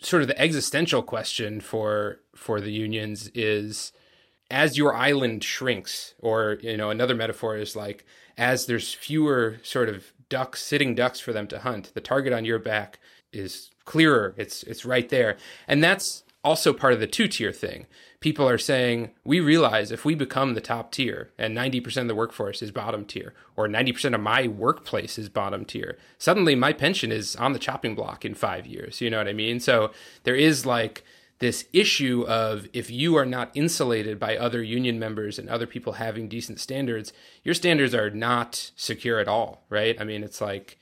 [0.00, 3.92] sort of the existential question for for the unions is
[4.54, 8.06] as your island shrinks, or you know, another metaphor is like
[8.38, 12.44] as there's fewer sort of ducks, sitting ducks for them to hunt, the target on
[12.44, 13.00] your back
[13.32, 14.32] is clearer.
[14.36, 15.36] It's it's right there,
[15.66, 17.86] and that's also part of the two tier thing.
[18.20, 22.14] People are saying, we realize if we become the top tier and 90% of the
[22.14, 27.10] workforce is bottom tier, or 90% of my workplace is bottom tier, suddenly my pension
[27.10, 29.00] is on the chopping block in five years.
[29.00, 29.58] You know what I mean?
[29.58, 29.90] So
[30.24, 31.02] there is like
[31.38, 35.94] this issue of if you are not insulated by other union members and other people
[35.94, 37.12] having decent standards,
[37.42, 40.00] your standards are not secure at all, right?
[40.00, 40.78] I mean, it's like,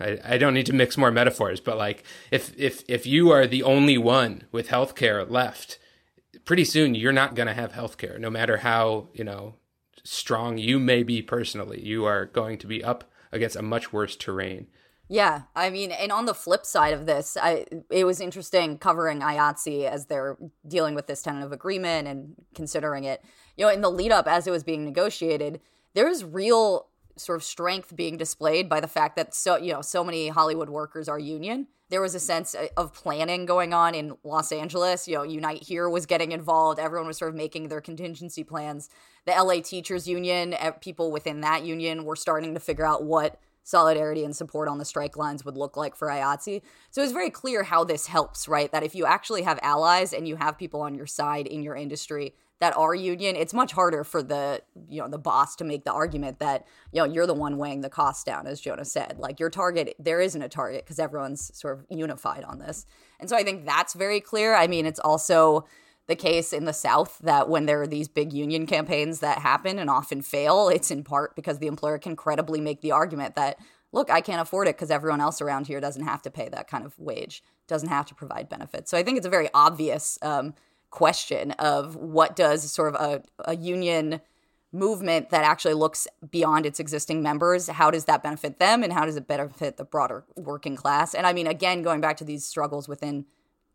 [0.00, 3.46] I, I don't need to mix more metaphors, but like if if if you are
[3.46, 5.78] the only one with healthcare left,
[6.44, 9.56] pretty soon you're not going to have healthcare, no matter how you know
[10.02, 11.84] strong you may be personally.
[11.84, 14.66] You are going to be up against a much worse terrain.
[15.12, 19.18] Yeah, I mean, and on the flip side of this, I it was interesting covering
[19.18, 20.38] IATSE as they're
[20.68, 23.20] dealing with this tentative agreement and considering it.
[23.56, 25.60] You know, in the lead up as it was being negotiated,
[25.94, 26.86] there is real
[27.16, 30.70] sort of strength being displayed by the fact that so you know so many Hollywood
[30.70, 31.66] workers are union.
[31.88, 35.08] There was a sense uh, of planning going on in Los Angeles.
[35.08, 36.78] You know, Unite Here was getting involved.
[36.78, 38.88] Everyone was sort of making their contingency plans.
[39.26, 44.24] The LA Teachers Union, people within that union were starting to figure out what solidarity
[44.24, 46.62] and support on the strike lines would look like for IATSE.
[46.90, 48.70] So it's very clear how this helps, right?
[48.72, 51.74] That if you actually have allies and you have people on your side in your
[51.74, 55.84] industry that are union, it's much harder for the you know the boss to make
[55.84, 59.16] the argument that you know you're the one weighing the cost down, as Jonah said.
[59.18, 62.86] Like your target, there isn't a target because everyone's sort of unified on this,
[63.18, 64.54] and so I think that's very clear.
[64.54, 65.64] I mean, it's also
[66.10, 69.78] the case in the South that when there are these big union campaigns that happen
[69.78, 73.58] and often fail, it's in part because the employer can credibly make the argument that
[73.92, 76.68] look, I can't afford it because everyone else around here doesn't have to pay that
[76.68, 78.90] kind of wage, doesn't have to provide benefits.
[78.90, 80.18] So I think it's a very obvious.
[80.20, 80.54] Um,
[80.90, 84.20] question of what does sort of a, a union
[84.72, 89.04] movement that actually looks beyond its existing members how does that benefit them and how
[89.04, 92.44] does it benefit the broader working class and i mean again going back to these
[92.44, 93.24] struggles within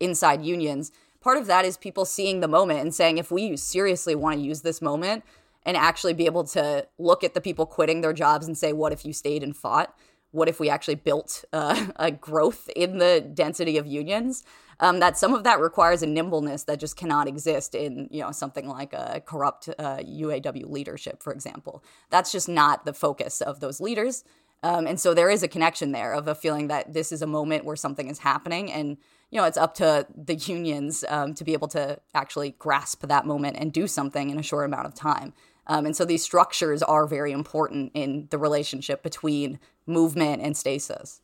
[0.00, 0.90] inside unions
[1.26, 4.40] part of that is people seeing the moment and saying if we seriously want to
[4.40, 5.24] use this moment
[5.64, 8.92] and actually be able to look at the people quitting their jobs and say what
[8.92, 9.92] if you stayed and fought
[10.30, 14.44] what if we actually built uh, a growth in the density of unions
[14.78, 18.30] um, that some of that requires a nimbleness that just cannot exist in you know
[18.30, 21.82] something like a corrupt uh, UAW leadership, for example.
[22.10, 24.22] That's just not the focus of those leaders.
[24.66, 27.26] Um, and so there is a connection there of a feeling that this is a
[27.26, 28.96] moment where something is happening, and
[29.30, 33.26] you know it's up to the unions um, to be able to actually grasp that
[33.26, 35.32] moment and do something in a short amount of time.
[35.68, 41.20] Um, and so these structures are very important in the relationship between movement and stasis.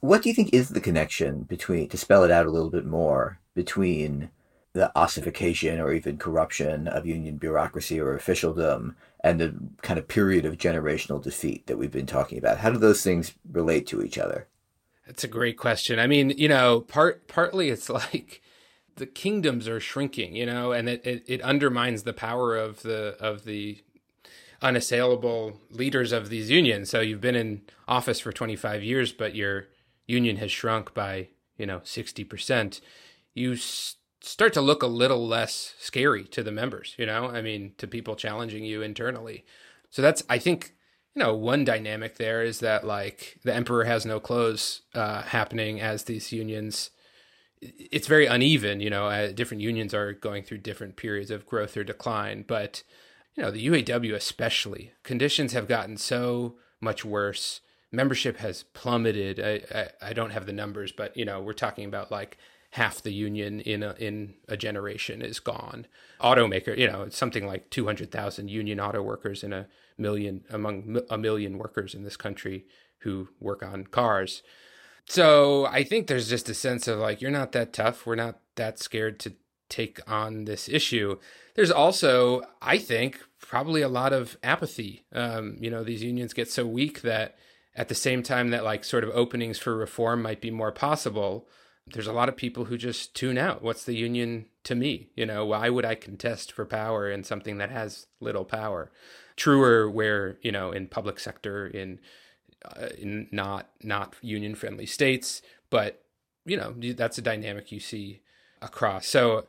[0.00, 2.86] What do you think is the connection between, to spell it out a little bit
[2.86, 4.30] more, between
[4.72, 10.44] the ossification or even corruption of union bureaucracy or officialdom and the kind of period
[10.44, 12.58] of generational defeat that we've been talking about?
[12.58, 14.48] How do those things relate to each other?
[15.06, 15.98] That's a great question.
[15.98, 18.42] I mean, you know, part partly it's like
[18.96, 23.16] the kingdoms are shrinking, you know, and it, it, it undermines the power of the
[23.20, 23.82] of the
[24.60, 26.90] unassailable leaders of these unions.
[26.90, 29.66] So you've been in office for 25 years, but you're
[30.06, 32.80] union has shrunk by you know 60%
[33.38, 33.56] you
[34.28, 37.26] start to look a little less scary to the members you know?
[37.26, 39.44] I mean to people challenging you internally.
[39.90, 40.74] So that's i think
[41.14, 45.80] you know one dynamic there is that like the emperor has no clothes uh, happening
[45.80, 46.90] as these unions.
[47.60, 51.76] It's very uneven you know uh, different unions are going through different periods of growth
[51.76, 52.82] or decline but
[53.34, 57.60] you know the uaw especially conditions have gotten so much worse.
[57.90, 59.40] Membership has plummeted.
[59.40, 62.38] I, I, I don't have the numbers, but you know we're talking about like
[62.70, 65.86] half the union in a, in a generation is gone.
[66.20, 69.66] Automaker, you know, something like 200,000 union auto workers in a
[69.96, 72.66] million among a million workers in this country
[72.98, 74.42] who work on cars.
[75.06, 78.04] So I think there's just a sense of like you're not that tough.
[78.04, 79.32] We're not that scared to
[79.68, 81.18] take on this issue.
[81.54, 85.04] There's also, I think, probably a lot of apathy.
[85.12, 87.36] Um, you know, these unions get so weak that
[87.74, 91.48] at the same time that like sort of openings for reform might be more possible,
[91.92, 93.62] there's a lot of people who just tune out.
[93.62, 95.10] What's the union to me?
[95.16, 98.90] You know, why would I contest for power in something that has little power?
[99.36, 102.00] Truer where, you know, in public sector, in
[102.64, 106.02] uh, in not not union friendly states, but
[106.44, 108.22] you know, that's a dynamic you see
[108.60, 109.06] across.
[109.06, 109.46] So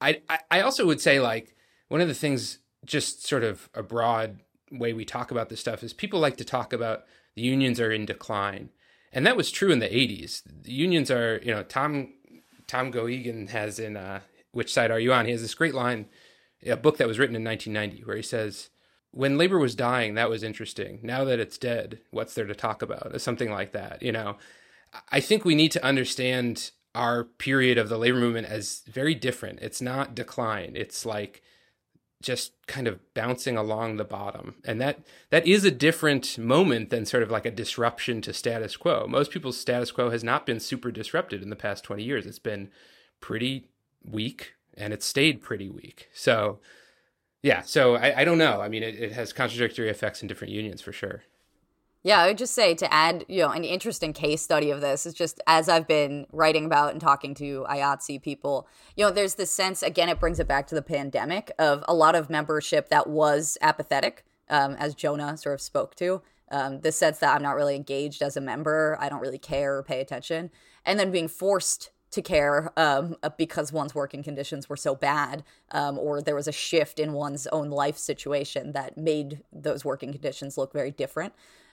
[0.00, 0.20] I
[0.50, 1.56] I also would say like
[1.88, 4.40] one of the things just sort of a broad
[4.70, 7.92] way we talk about this stuff is people like to talk about the unions are
[7.92, 8.70] in decline
[9.12, 10.42] and that was true in the 80s.
[10.62, 12.12] The unions are, you know, Tom
[12.66, 14.20] Tom Geoghegan has in uh,
[14.52, 15.24] Which Side Are You On?
[15.24, 16.06] He has this great line,
[16.64, 18.70] a book that was written in 1990, where he says,
[19.10, 21.00] "When labor was dying, that was interesting.
[21.02, 24.02] Now that it's dead, what's there to talk about?" Something like that.
[24.02, 24.36] You know,
[25.10, 29.60] I think we need to understand our period of the labor movement as very different.
[29.60, 30.72] It's not decline.
[30.74, 31.42] It's like
[32.22, 34.56] just kind of bouncing along the bottom.
[34.64, 35.00] And that
[35.30, 39.06] that is a different moment than sort of like a disruption to status quo.
[39.08, 42.26] Most people's status quo has not been super disrupted in the past 20 years.
[42.26, 42.70] It's been
[43.20, 43.68] pretty
[44.04, 46.08] weak and it's stayed pretty weak.
[46.12, 46.60] So
[47.42, 48.60] yeah so i, I don't know.
[48.60, 51.22] I mean it, it has contradictory effects in different unions for sure
[52.02, 55.04] yeah, I would just say to add, you know, an interesting case study of this
[55.04, 59.34] is just as I've been writing about and talking to IATSE people, you know, there's
[59.34, 62.88] this sense, again, it brings it back to the pandemic of a lot of membership
[62.88, 66.22] that was apathetic, um, as Jonah sort of spoke to.
[66.52, 69.76] Um, the sense that I'm not really engaged as a member, I don't really care
[69.76, 70.50] or pay attention,
[70.84, 75.44] and then being forced to care um, uh, because one's working conditions were so bad,
[75.70, 80.10] um, or there was a shift in one's own life situation that made those working
[80.10, 81.32] conditions look very different.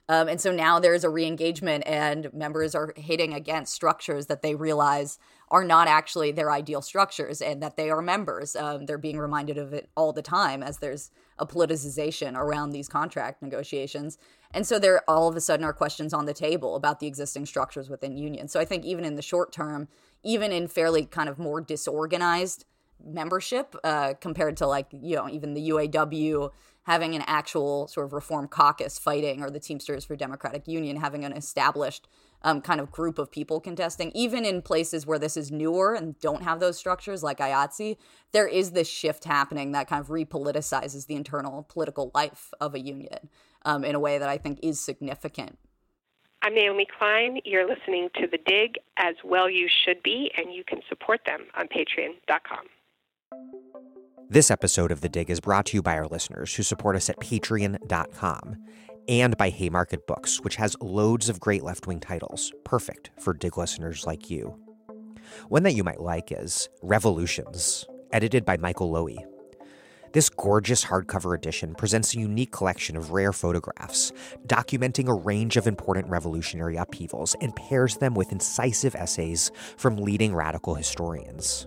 [0.09, 4.55] Um, and so now there's a re-engagement and members are hitting against structures that they
[4.55, 8.55] realize are not actually their ideal structures and that they are members.
[8.55, 12.87] Um, they're being reminded of it all the time as there's a politicization around these
[12.87, 14.17] contract negotiations.
[14.51, 17.45] And so there all of a sudden are questions on the table about the existing
[17.45, 18.51] structures within unions.
[18.51, 19.89] So I think even in the short term,
[20.23, 22.65] even in fairly kind of more disorganized
[23.05, 26.51] membership uh, compared to like, you know, even the UAW
[26.87, 31.25] having an actual sort of reform caucus fighting or the Teamsters for Democratic Union having
[31.25, 32.07] an established
[32.43, 36.17] um, kind of group of people contesting, even in places where this is newer and
[36.19, 37.97] don't have those structures like IATSE,
[38.31, 42.79] there is this shift happening that kind of repoliticizes the internal political life of a
[42.79, 43.29] union
[43.65, 45.59] um, in a way that I think is significant.
[46.41, 47.41] I'm Naomi Klein.
[47.43, 51.47] You're listening to The Dig, as well you should be, and you can support them
[51.53, 52.67] on patreon.com.
[54.29, 57.09] This episode of The Dig is brought to you by our listeners who support us
[57.09, 58.57] at patreon.com
[59.07, 63.57] and by Haymarket Books, which has loads of great left wing titles, perfect for Dig
[63.57, 64.59] listeners like you.
[65.47, 69.19] One that you might like is Revolutions, edited by Michael Lowy.
[70.11, 74.11] This gorgeous hardcover edition presents a unique collection of rare photographs,
[74.45, 80.35] documenting a range of important revolutionary upheavals and pairs them with incisive essays from leading
[80.35, 81.65] radical historians.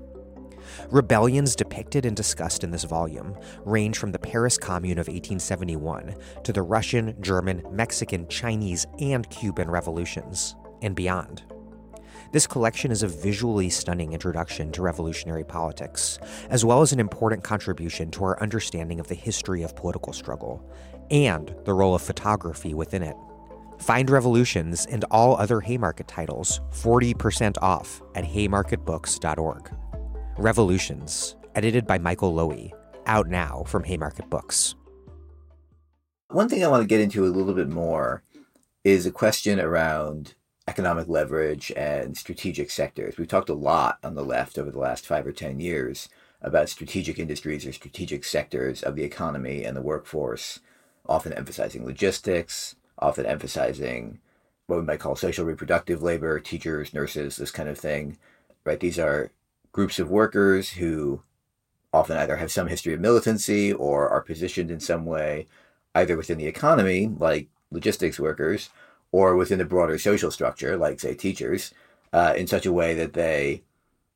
[0.90, 6.14] Rebellions depicted and discussed in this volume range from the Paris Commune of 1871
[6.44, 11.42] to the Russian, German, Mexican, Chinese, and Cuban revolutions, and beyond.
[12.32, 16.18] This collection is a visually stunning introduction to revolutionary politics,
[16.48, 20.64] as well as an important contribution to our understanding of the history of political struggle
[21.10, 23.16] and the role of photography within it.
[23.80, 29.70] Find Revolutions and all other Haymarket titles 40% off at haymarketbooks.org.
[30.40, 32.72] Revolutions, edited by Michael Lowy,
[33.04, 34.74] out now from Haymarket Books.
[36.30, 38.22] One thing I want to get into a little bit more
[38.82, 40.32] is a question around
[40.66, 43.18] economic leverage and strategic sectors.
[43.18, 46.08] We've talked a lot on the left over the last five or 10 years
[46.40, 50.60] about strategic industries or strategic sectors of the economy and the workforce,
[51.06, 54.20] often emphasizing logistics, often emphasizing
[54.68, 58.16] what we might call social reproductive labor, teachers, nurses, this kind of thing.
[58.64, 58.80] Right?
[58.80, 59.32] These are
[59.72, 61.22] groups of workers who
[61.92, 65.46] often either have some history of militancy or are positioned in some way
[65.94, 68.70] either within the economy, like logistics workers,
[69.12, 71.74] or within the broader social structure, like, say, teachers,
[72.12, 73.62] uh, in such a way that they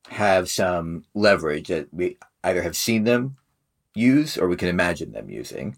[0.08, 3.36] have some leverage that we either have seen them
[3.94, 5.76] use or we can imagine them using.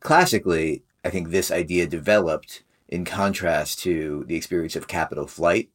[0.00, 5.70] Classically, I think this idea developed in contrast to the experience of capital flight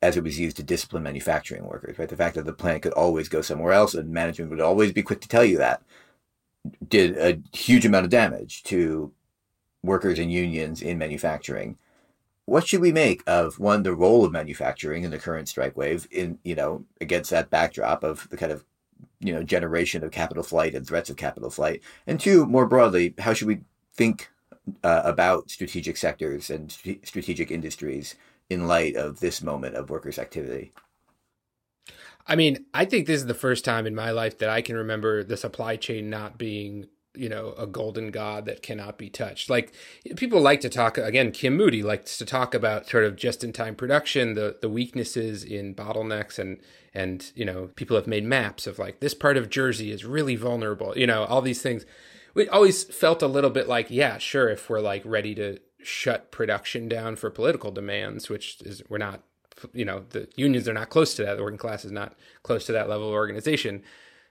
[0.00, 2.08] as it was used to discipline manufacturing workers, right?
[2.08, 5.02] The fact that the plant could always go somewhere else and management would always be
[5.02, 5.82] quick to tell you that
[6.86, 9.12] did a huge amount of damage to
[9.82, 11.78] workers and unions in manufacturing.
[12.44, 16.08] What should we make of one, the role of manufacturing in the current strike wave
[16.10, 18.64] in, you know, against that backdrop of the kind of,
[19.20, 21.82] you know, generation of capital flight and threats of capital flight?
[22.06, 23.60] And two, more broadly, how should we
[23.92, 24.30] think
[24.82, 28.14] uh, about strategic sectors and st- strategic industries
[28.50, 30.72] in light of this moment of workers' activity?
[32.26, 34.76] I mean, I think this is the first time in my life that I can
[34.76, 39.48] remember the supply chain not being, you know, a golden god that cannot be touched.
[39.48, 39.72] Like
[40.16, 44.34] people like to talk again, Kim Moody likes to talk about sort of just-in-time production,
[44.34, 46.60] the the weaknesses in bottlenecks and
[46.92, 50.36] and you know, people have made maps of like this part of Jersey is really
[50.36, 51.86] vulnerable, you know, all these things.
[52.34, 55.58] We always felt a little bit like, yeah, sure, if we're like ready to
[55.88, 59.22] shut production down for political demands, which is we're not
[59.72, 61.36] you know the unions are not close to that.
[61.36, 63.82] The working class is not close to that level of organization.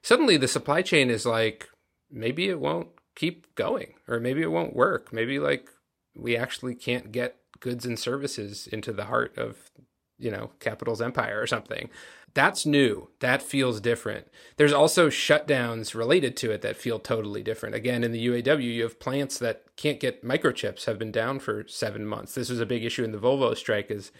[0.01, 1.67] Suddenly the supply chain is like
[2.11, 5.11] maybe it won't keep going or maybe it won't work.
[5.11, 5.69] Maybe like
[6.15, 9.71] we actually can't get goods and services into the heart of
[10.19, 11.89] you know capital's empire or something
[12.37, 14.27] that's new that feels different
[14.57, 18.83] there's also shutdowns related to it that feel totally different again in the uaw you
[18.83, 22.65] have plants that can't get microchips have been down for seven months this was a
[22.65, 24.11] big issue in the volvo strike is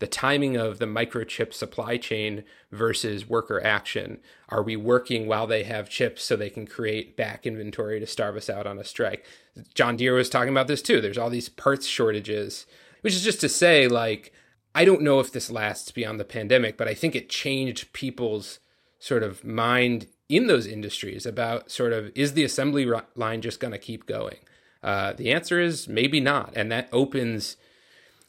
[0.00, 2.42] the timing of the microchip supply chain
[2.72, 4.18] versus worker action.
[4.48, 8.34] Are we working while they have chips so they can create back inventory to starve
[8.34, 9.26] us out on a strike?
[9.74, 11.02] John Deere was talking about this too.
[11.02, 12.64] There's all these parts shortages,
[13.02, 14.32] which is just to say, like,
[14.74, 18.60] I don't know if this lasts beyond the pandemic, but I think it changed people's
[18.98, 23.72] sort of mind in those industries about sort of is the assembly line just going
[23.72, 24.38] to keep going?
[24.82, 26.52] Uh, the answer is maybe not.
[26.54, 27.56] And that opens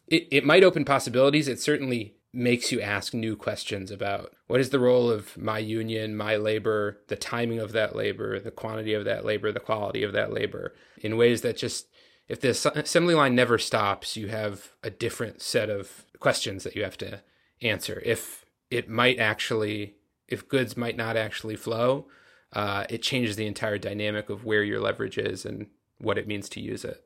[0.07, 1.47] it, it might open possibilities.
[1.47, 6.15] It certainly makes you ask new questions about what is the role of my union,
[6.15, 10.13] my labor, the timing of that labor, the quantity of that labor, the quality of
[10.13, 11.87] that labor, in ways that just,
[12.27, 16.83] if the assembly line never stops, you have a different set of questions that you
[16.83, 17.21] have to
[17.61, 18.01] answer.
[18.05, 19.95] If it might actually,
[20.29, 22.07] if goods might not actually flow,
[22.53, 25.67] uh, it changes the entire dynamic of where your leverage is and
[25.97, 27.03] what it means to use it.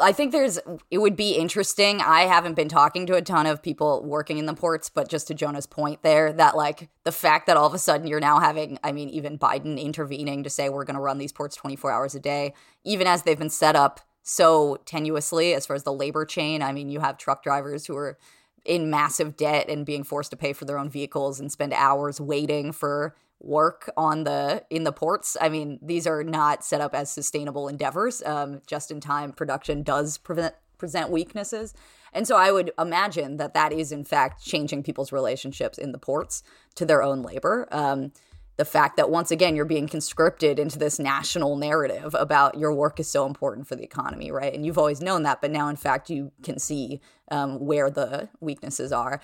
[0.00, 0.58] I think there's
[0.90, 2.00] it would be interesting.
[2.00, 5.28] I haven't been talking to a ton of people working in the ports, but just
[5.28, 8.40] to Jonah's point there, that like the fact that all of a sudden you're now
[8.40, 11.92] having, I mean, even Biden intervening to say we're going to run these ports 24
[11.92, 14.00] hours a day, even as they've been set up
[14.30, 16.62] so tenuously as far as the labor chain.
[16.62, 18.16] I mean, you have truck drivers who are
[18.64, 22.20] in massive debt and being forced to pay for their own vehicles and spend hours
[22.20, 25.36] waiting for work on the in the ports.
[25.40, 28.22] I mean, these are not set up as sustainable endeavors.
[28.22, 31.74] Um, just in time production does prevent, present weaknesses.
[32.12, 35.98] And so I would imagine that that is in fact changing people's relationships in the
[35.98, 36.44] ports
[36.76, 37.66] to their own labor.
[37.72, 38.12] Um,
[38.60, 43.00] the fact that once again you're being conscripted into this national narrative about your work
[43.00, 44.52] is so important for the economy, right?
[44.52, 47.00] And you've always known that, but now in fact you can see
[47.30, 49.18] um, where the weaknesses are.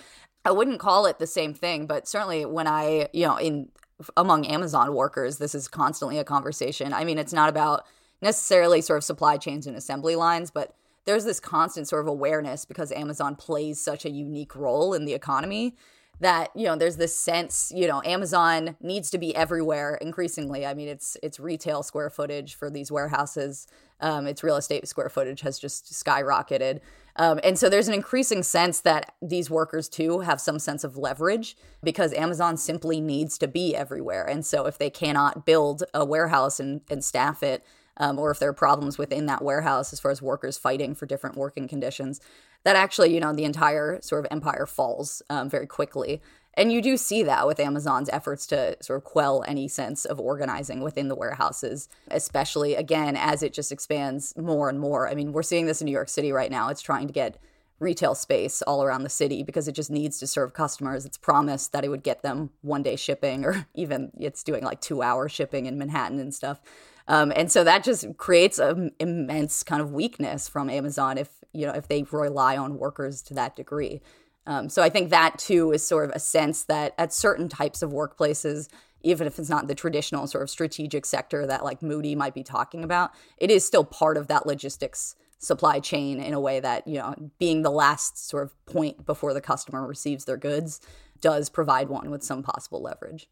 [0.47, 3.69] I wouldn't call it the same thing, but certainly when I, you know, in
[4.17, 6.95] among Amazon workers, this is constantly a conversation.
[6.95, 7.85] I mean, it's not about
[8.23, 10.75] necessarily sort of supply chains and assembly lines, but
[11.05, 15.13] there's this constant sort of awareness because Amazon plays such a unique role in the
[15.13, 15.77] economy
[16.21, 20.67] that you know there's this sense you know Amazon needs to be everywhere increasingly.
[20.67, 23.67] I mean, it's it's retail square footage for these warehouses,
[24.01, 26.81] um, its real estate square footage has just skyrocketed.
[27.17, 30.99] Um, and so there's an increasing sense that these workers too have some sense of
[30.99, 34.25] leverage because Amazon simply needs to be everywhere.
[34.25, 37.65] And so if they cannot build a warehouse and, and staff it,
[37.97, 41.07] um, or if there are problems within that warehouse as far as workers fighting for
[41.07, 42.21] different working conditions,
[42.67, 46.21] that actually, you know, the entire sort of empire falls um, very quickly.
[46.55, 50.19] And you do see that with Amazon's efforts to sort of quell any sense of
[50.19, 55.09] organizing within the warehouses, especially again as it just expands more and more.
[55.09, 56.69] I mean, we're seeing this in New York City right now.
[56.69, 57.39] It's trying to get
[57.79, 61.07] retail space all around the city because it just needs to serve customers.
[61.07, 64.81] It's promised that it would get them one day shipping, or even it's doing like
[64.81, 66.61] two hour shipping in Manhattan and stuff.
[67.07, 71.67] Um, and so that just creates an immense kind of weakness from Amazon if you
[71.67, 74.01] know if they rely on workers to that degree.
[74.47, 77.83] Um, so I think that too is sort of a sense that at certain types
[77.83, 78.69] of workplaces,
[79.03, 82.45] even if it's not the traditional sort of strategic sector that like Moody might be
[82.45, 86.87] talking about, it is still part of that logistics supply chain in a way that,
[86.87, 90.81] you know, being the last sort of point before the customer receives their goods
[91.21, 93.29] does provide one with some possible leverage.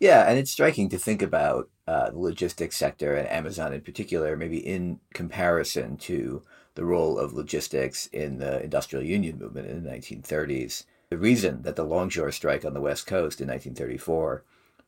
[0.00, 4.36] Yeah, and it's striking to think about uh, the logistics sector and Amazon in particular,
[4.36, 6.42] maybe in comparison to
[6.74, 10.84] the role of logistics in the industrial union movement in the 1930s.
[11.10, 14.42] the reason that the longshore strike on the West Coast in 1934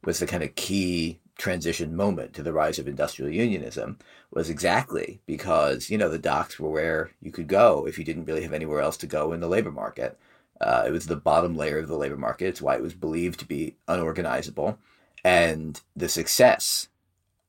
[0.05, 3.99] was the kind of key transition moment to the rise of industrial unionism
[4.31, 8.25] was exactly because, you know, the docks were where you could go if you didn't
[8.25, 10.19] really have anywhere else to go in the labor market.
[10.61, 12.47] Uh, it was the bottom layer of the labor market.
[12.47, 14.79] It's why it was believed to be unorganizable.
[15.23, 16.89] And the success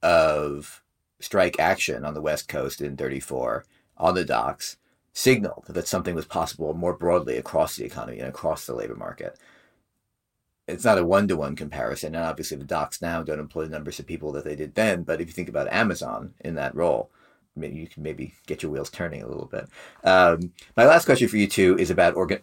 [0.03, 0.83] of
[1.19, 3.65] strike action on the West Coast in 34
[3.97, 4.77] on the docks
[5.13, 9.37] signaled that something was possible more broadly across the economy and across the labor market.
[10.67, 13.71] It's not a one to one comparison, and obviously the docks now don't employ the
[13.71, 15.03] numbers of people that they did then.
[15.03, 17.09] But if you think about Amazon in that role,
[17.55, 19.67] maybe you can maybe get your wheels turning a little bit.
[20.03, 22.41] Um, my last question for you two is about organ.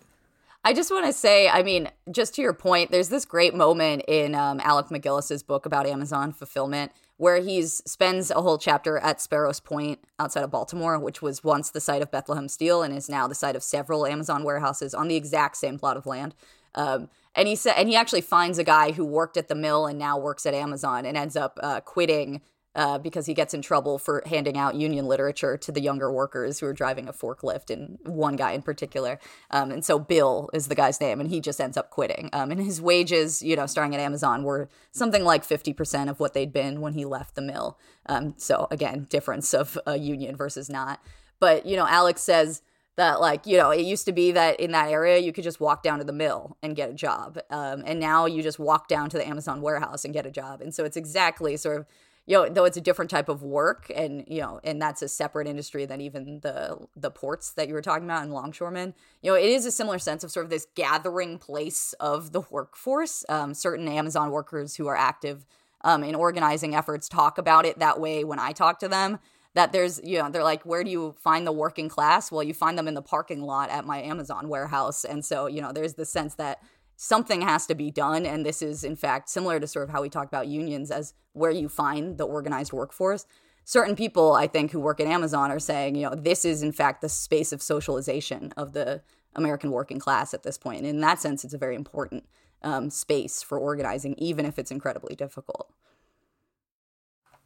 [0.65, 4.03] I just want to say, I mean, just to your point, there's this great moment
[4.09, 9.21] in um, Alec MacGillis's book about Amazon fulfillment where he spends a whole chapter at
[9.21, 13.09] Sparrows Point outside of Baltimore, which was once the site of Bethlehem Steel and is
[13.09, 16.35] now the site of several Amazon warehouses on the exact same plot of land.
[16.75, 19.87] Um, and he said, and he actually finds a guy who worked at the mill
[19.87, 22.41] and now works at Amazon and ends up uh, quitting
[22.75, 26.59] uh, because he gets in trouble for handing out union literature to the younger workers
[26.59, 29.19] who are driving a forklift, and one guy in particular.
[29.51, 32.31] Um, and so Bill is the guy's name, and he just ends up quitting.
[32.33, 36.35] Um, and his wages, you know, starting at Amazon, were something like 50% of what
[36.35, 37.79] they'd been when he left the mill.
[38.07, 41.01] Um, so again, difference of a union versus not.
[41.41, 42.63] But, you know, Alex says,
[42.97, 45.61] that like you know it used to be that in that area you could just
[45.61, 48.89] walk down to the mill and get a job um, and now you just walk
[48.89, 51.87] down to the amazon warehouse and get a job and so it's exactly sort of
[52.27, 55.09] you know though it's a different type of work and you know and that's a
[55.09, 59.31] separate industry than even the the ports that you were talking about and longshoremen you
[59.31, 63.25] know it is a similar sense of sort of this gathering place of the workforce.
[63.29, 65.47] Um, certain amazon workers who are active
[65.83, 69.19] um, in organizing efforts talk about it that way when i talk to them
[69.55, 72.31] that there's you know they're like where do you find the working class?
[72.31, 75.05] Well you find them in the parking lot at my amazon warehouse.
[75.05, 76.61] And so you know there's the sense that
[76.97, 78.27] something has to be done.
[78.27, 81.15] And this is, in fact, similar to sort of how we talk about unions as
[81.33, 83.27] where you find the organized workforce.
[83.65, 86.73] Certain people, I think, who work at Amazon are saying, you know, this is, in
[86.73, 89.03] fact, the space of socialization of the
[89.35, 90.79] American working class at this point.
[90.79, 92.25] And in that sense, it's a very important
[92.63, 95.73] um, space for organizing, even if it's incredibly difficult.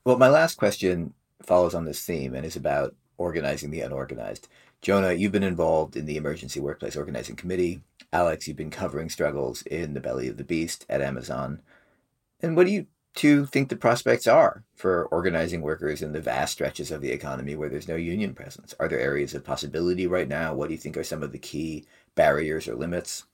[0.04, 4.48] Well, my last question follows on this theme and is about organizing the unorganized.
[4.80, 7.82] Jonah, you've been involved in the Emergency Workplace Organizing Committee.
[8.12, 11.60] Alex, you've been covering struggles in the belly of the beast at Amazon.
[12.40, 16.52] And what do you two think the prospects are for organizing workers in the vast
[16.52, 18.74] stretches of the economy where there's no union presence?
[18.78, 20.54] Are there areas of possibility right now?
[20.54, 23.24] What do you think are some of the key barriers or limits?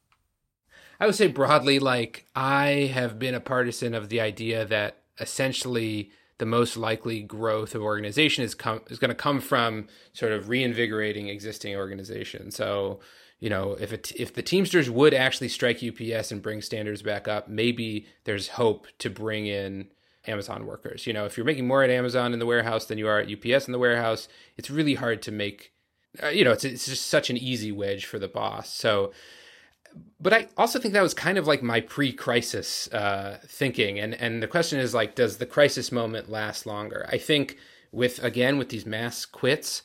[0.99, 6.11] I would say broadly, like, I have been a partisan of the idea that essentially
[6.39, 10.49] the most likely growth of organization is come is going to come from sort of
[10.49, 12.57] reinvigorating existing organizations.
[12.57, 13.01] So,
[13.39, 17.29] you know, if it if the Teamsters would actually strike UPS and bring standards back
[17.29, 19.89] up, maybe there's hope to bring in
[20.27, 21.07] Amazon workers.
[21.07, 23.31] You know, if you're making more at Amazon in the warehouse than you are at
[23.31, 25.73] UPS in the warehouse, it's really hard to make.
[26.23, 28.73] Uh, you know, it's it's just such an easy wedge for the boss.
[28.73, 29.13] So
[30.21, 34.43] but I also think that was kind of like my pre-crisis uh, thinking, and and
[34.43, 37.07] the question is like, does the crisis moment last longer?
[37.11, 37.59] I think
[37.93, 39.83] with again with these mass quits,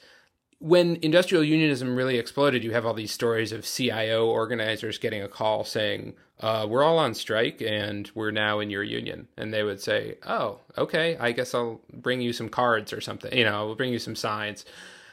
[0.59, 5.27] when industrial unionism really exploded, you have all these stories of CIO organizers getting a
[5.27, 9.63] call saying, uh, "We're all on strike, and we're now in your union," and they
[9.63, 13.35] would say, "Oh, okay, I guess I'll bring you some cards or something.
[13.37, 14.63] You know, we'll bring you some signs."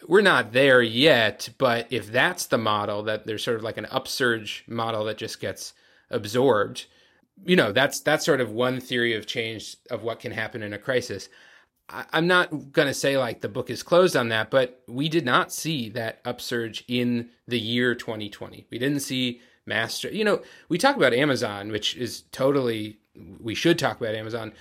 [0.06, 3.86] We're not there yet, but if that's the model that there's sort of like an
[3.90, 5.72] upsurge model that just gets
[6.10, 6.86] absorbed,
[7.44, 10.72] you know, that's that's sort of one theory of change of what can happen in
[10.72, 11.28] a crisis.
[11.88, 15.08] I, I'm not going to say like the book is closed on that, but we
[15.08, 18.66] did not see that upsurge in the year 2020.
[18.70, 20.08] We didn't see master.
[20.10, 22.98] You know, we talk about Amazon, which is totally
[23.40, 24.52] we should talk about Amazon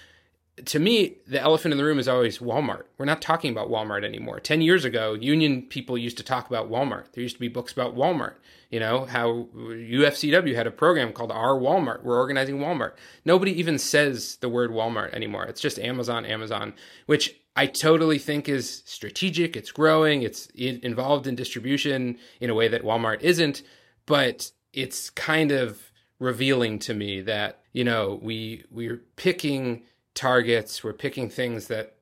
[0.64, 2.86] to me, the elephant in the room is always Walmart.
[2.98, 4.40] We're not talking about Walmart anymore.
[4.40, 7.12] 10 years ago, union people used to talk about Walmart.
[7.12, 8.36] There used to be books about Walmart.
[8.70, 12.04] You know, how UFCW had a program called Our Walmart.
[12.04, 12.94] We're organizing Walmart.
[13.26, 15.44] Nobody even says the word Walmart anymore.
[15.44, 16.74] It's just Amazon, Amazon,
[17.06, 19.58] which I totally think is strategic.
[19.58, 20.22] It's growing.
[20.22, 23.62] It's involved in distribution in a way that Walmart isn't.
[24.06, 29.84] But it's kind of revealing to me that, you know, we, we're picking
[30.16, 30.84] targets.
[30.84, 31.96] We're picking things that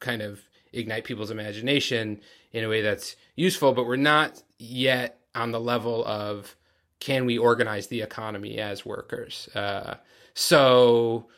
[0.00, 0.40] kind of
[0.72, 2.20] ignite people's imagination
[2.52, 6.56] in a way that's useful, but we're not yet on the level of
[7.00, 9.48] can we organize the economy as workers?
[9.54, 9.94] Uh,
[10.34, 11.28] so,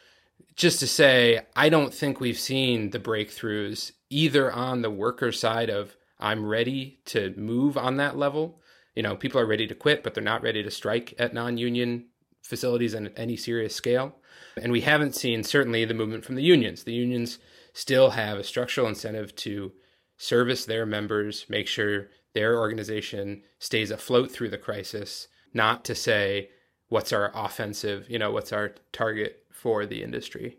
[0.56, 5.70] just to say, I don't think we've seen the breakthroughs either on the worker side
[5.70, 8.60] of I'm ready to move on that level
[8.94, 11.56] You know, people are ready to quit, but they're not ready to strike at non
[11.58, 12.06] union
[12.42, 14.16] facilities on any serious scale.
[14.60, 16.84] And we haven't seen certainly the movement from the unions.
[16.84, 17.38] The unions
[17.72, 19.72] still have a structural incentive to
[20.16, 26.50] service their members, make sure their organization stays afloat through the crisis, not to say
[26.88, 30.58] what's our offensive, you know, what's our target for the industry.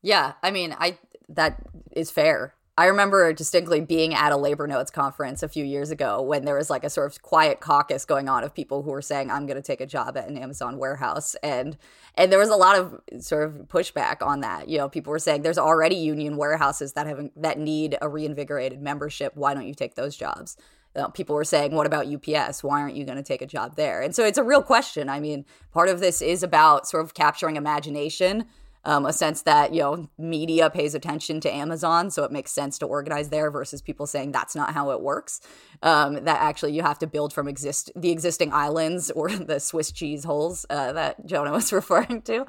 [0.00, 0.98] Yeah, I mean, I
[1.28, 2.54] that is fair.
[2.78, 6.56] I remember distinctly being at a labor notes conference a few years ago when there
[6.56, 9.44] was like a sort of quiet caucus going on of people who were saying I'm
[9.44, 11.76] going to take a job at an Amazon warehouse and
[12.14, 14.68] and there was a lot of sort of pushback on that.
[14.68, 18.80] You know, people were saying there's already union warehouses that have that need a reinvigorated
[18.80, 19.32] membership.
[19.36, 20.56] Why don't you take those jobs?
[20.96, 22.64] You know, people were saying, "What about UPS?
[22.64, 25.10] Why aren't you going to take a job there?" And so it's a real question.
[25.10, 28.46] I mean, part of this is about sort of capturing imagination
[28.84, 32.78] um, a sense that you know media pays attention to Amazon, so it makes sense
[32.78, 35.40] to organize there versus people saying that's not how it works.
[35.82, 39.92] Um, that actually you have to build from exist the existing islands or the Swiss
[39.92, 42.44] cheese holes uh, that Jonah was referring to.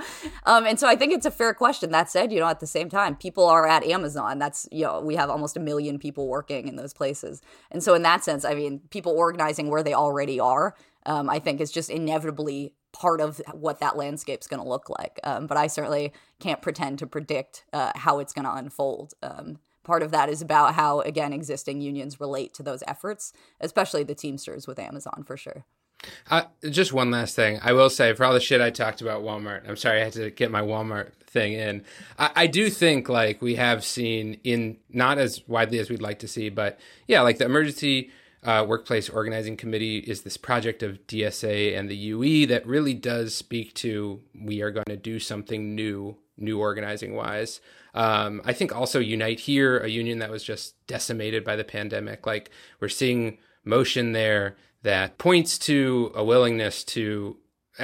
[0.46, 1.92] Um, and so I think it's a fair question.
[1.92, 4.40] That said, you know, at the same time, people are at Amazon.
[4.40, 7.94] That's you know we have almost a million people working in those places, and so
[7.94, 10.76] in that sense, I mean, people organizing where they already are.
[11.06, 15.20] Um, I think is just inevitably part of what that landscape's going to look like.
[15.24, 19.14] Um, but I certainly can't pretend to predict uh, how it's going to unfold.
[19.22, 24.04] Um, part of that is about how, again, existing unions relate to those efforts, especially
[24.04, 25.66] the Teamsters with Amazon for sure.
[26.30, 27.60] Uh, just one last thing.
[27.64, 30.14] I will say, for all the shit I talked about Walmart, I'm sorry I had
[30.14, 31.84] to get my Walmart thing in.
[32.20, 36.20] I, I, do think like we have seen in not as widely as we'd like
[36.20, 36.78] to see, but
[37.08, 38.12] yeah, like the emergency
[38.44, 43.34] uh, Workplace Organizing Committee is this project of DSA and the UE that really does
[43.34, 47.62] speak to we are going to do something new, new organizing wise.
[47.94, 52.26] Um, I think also Unite Here, a union that was just decimated by the pandemic.
[52.26, 57.38] Like we're seeing motion there that points to a willingness to,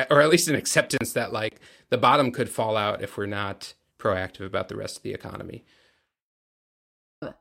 [0.09, 3.73] or at least an acceptance that like the bottom could fall out if we're not
[3.97, 5.63] proactive about the rest of the economy.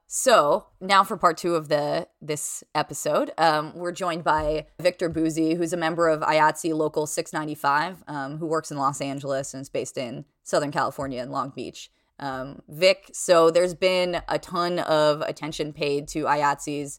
[0.07, 5.57] So now for part two of the this episode, um, we're joined by Victor Bouzi,
[5.57, 9.69] who's a member of IATSE Local 695, um, who works in Los Angeles and is
[9.69, 11.91] based in Southern California in Long Beach.
[12.19, 16.99] Um, Vic, so there's been a ton of attention paid to IATSE's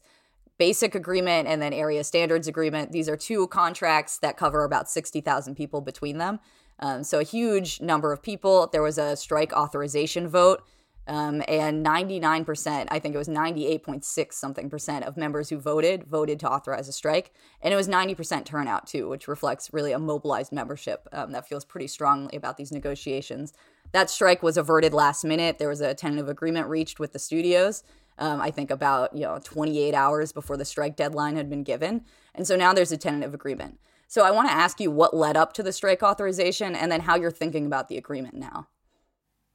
[0.56, 2.92] basic agreement and then area standards agreement.
[2.92, 6.40] These are two contracts that cover about 60,000 people between them.
[6.78, 8.68] Um, so a huge number of people.
[8.72, 10.62] There was a strike authorization vote
[11.10, 16.38] um, and 99%, I think it was 98.6 something percent of members who voted, voted
[16.38, 17.32] to authorize a strike.
[17.60, 21.64] And it was 90% turnout too, which reflects really a mobilized membership um, that feels
[21.64, 23.52] pretty strongly about these negotiations.
[23.90, 25.58] That strike was averted last minute.
[25.58, 27.82] There was a tentative agreement reached with the studios.
[28.16, 32.04] Um, I think about you know 28 hours before the strike deadline had been given,
[32.34, 33.80] and so now there's a tentative agreement.
[34.06, 37.00] So I want to ask you what led up to the strike authorization, and then
[37.00, 38.68] how you're thinking about the agreement now.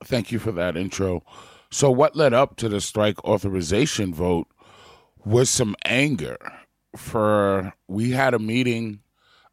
[0.05, 1.23] Thank you for that intro.
[1.71, 4.47] So, what led up to the strike authorization vote
[5.25, 6.37] was some anger.
[6.95, 9.01] For we had a meeting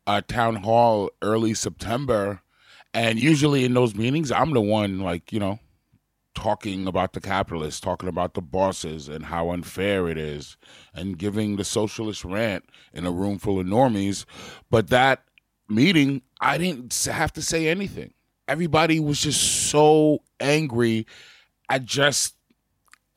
[0.07, 2.43] at town hall early September,
[2.93, 5.59] and usually in those meetings, I'm the one like you know
[6.35, 10.59] talking about the capitalists, talking about the bosses and how unfair it is,
[10.95, 14.27] and giving the socialist rant in a room full of normies.
[14.71, 15.25] But that
[15.69, 18.13] meeting, I didn't have to say anything
[18.49, 21.07] everybody was just so angry
[21.69, 22.35] at just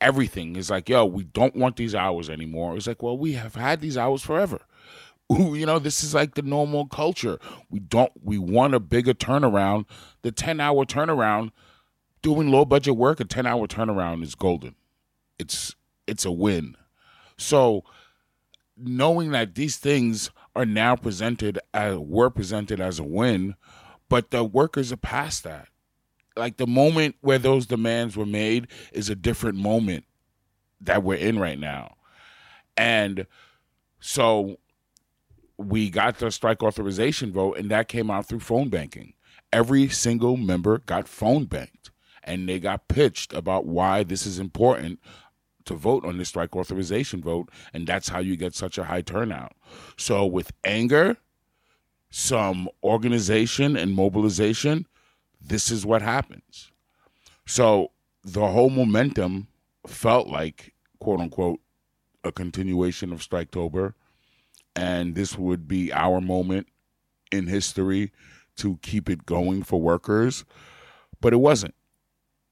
[0.00, 0.56] everything.
[0.56, 2.76] It's like, yo, we don't want these hours anymore.
[2.76, 4.60] It's like, well, we have had these hours forever.
[5.30, 7.38] you know, this is like the normal culture.
[7.70, 9.86] We don't we want a bigger turnaround.
[10.22, 11.50] The 10 hour turnaround,
[12.22, 14.76] doing low budget work, a 10 hour turnaround is golden.
[15.38, 15.74] It's
[16.06, 16.76] it's a win.
[17.36, 17.84] So
[18.76, 23.56] knowing that these things are now presented as were presented as a win
[24.08, 25.68] but the workers are past that.
[26.36, 30.04] Like the moment where those demands were made is a different moment
[30.80, 31.94] that we're in right now.
[32.76, 33.26] And
[34.00, 34.58] so
[35.56, 39.14] we got the strike authorization vote, and that came out through phone banking.
[39.52, 41.90] Every single member got phone banked,
[42.22, 45.00] and they got pitched about why this is important
[45.64, 49.00] to vote on this strike authorization vote, and that's how you get such a high
[49.00, 49.52] turnout.
[49.96, 51.16] So, with anger
[52.10, 54.86] some organization and mobilization,
[55.40, 56.70] this is what happens.
[57.46, 57.92] So
[58.24, 59.48] the whole momentum
[59.86, 61.60] felt like, quote unquote,
[62.24, 63.94] a continuation of Striketober.
[64.74, 66.66] And this would be our moment
[67.30, 68.12] in history
[68.56, 70.44] to keep it going for workers.
[71.20, 71.74] But it wasn't.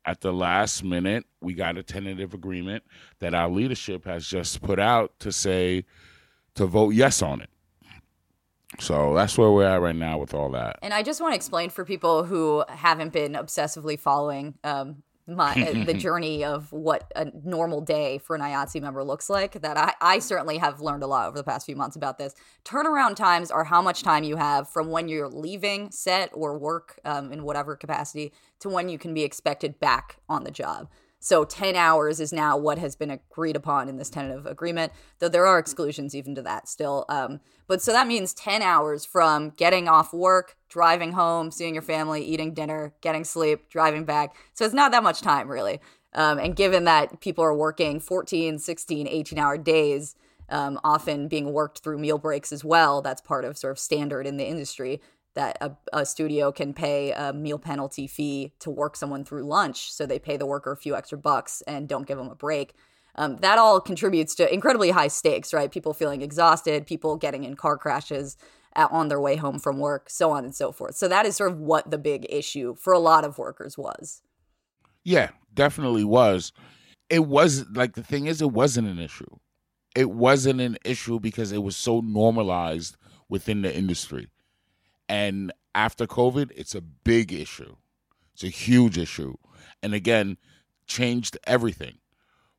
[0.06, 2.84] At the last minute, we got a tentative agreement
[3.20, 5.84] that our leadership has just put out to say
[6.54, 7.48] to vote yes on it
[8.80, 10.78] So that's where we're at right now with all that.
[10.82, 15.52] And I just want to explain for people who haven't been obsessively following um, my
[15.52, 19.76] uh, the journey of what a normal day for an IATSE member looks like that
[19.76, 22.34] I, I certainly have learned a lot over the past few months about this.
[22.64, 26.98] Turnaround times are how much time you have from when you're leaving set or work
[27.04, 30.88] um, in whatever capacity to when you can be expected back on the job.
[31.24, 35.28] So 10 hours is now what has been agreed upon in this tentative agreement, though
[35.30, 37.06] there are exclusions even to that still.
[37.08, 41.82] Um, but so that means 10 hours from getting off work, driving home, seeing your
[41.82, 44.36] family, eating dinner, getting sleep, driving back.
[44.52, 45.80] So it's not that much time, really.
[46.12, 50.16] Um, and given that people are working 14, 16, 18 hour days,
[50.50, 54.26] um, often being worked through meal breaks as well, that's part of sort of standard
[54.26, 55.00] in the industry
[55.34, 59.92] that a, a, studio can pay a meal penalty fee to work someone through lunch.
[59.92, 62.74] So they pay the worker a few extra bucks and don't give them a break.
[63.16, 65.70] Um, that all contributes to incredibly high stakes, right?
[65.70, 68.36] People feeling exhausted, people getting in car crashes
[68.76, 70.96] on their way home from work, so on and so forth.
[70.96, 74.22] So that is sort of what the big issue for a lot of workers was.
[75.04, 76.52] Yeah, definitely was.
[77.08, 79.36] It was like the thing is, it wasn't an issue.
[79.94, 82.96] It wasn't an issue because it was so normalized
[83.28, 84.28] within the industry
[85.08, 87.76] and after COVID, it's a big issue.
[88.34, 89.34] It's a huge issue.
[89.82, 90.38] And again,
[90.86, 91.98] changed everything.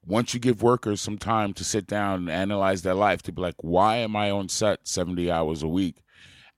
[0.05, 3.41] Once you give workers some time to sit down and analyze their life, to be
[3.41, 5.97] like, why am I on set 70 hours a week?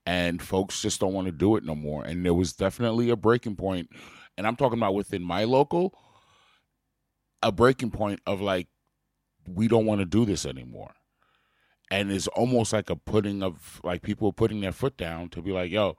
[0.05, 2.03] And folks just don't want to do it no more.
[2.03, 3.89] And there was definitely a breaking point.
[4.38, 5.93] And I'm talking about within my local,
[7.41, 8.67] a breaking point of like,
[9.47, 10.93] we don't want to do this anymore
[11.89, 15.51] and it's almost like a putting of like people putting their foot down to be
[15.51, 15.97] like, yo,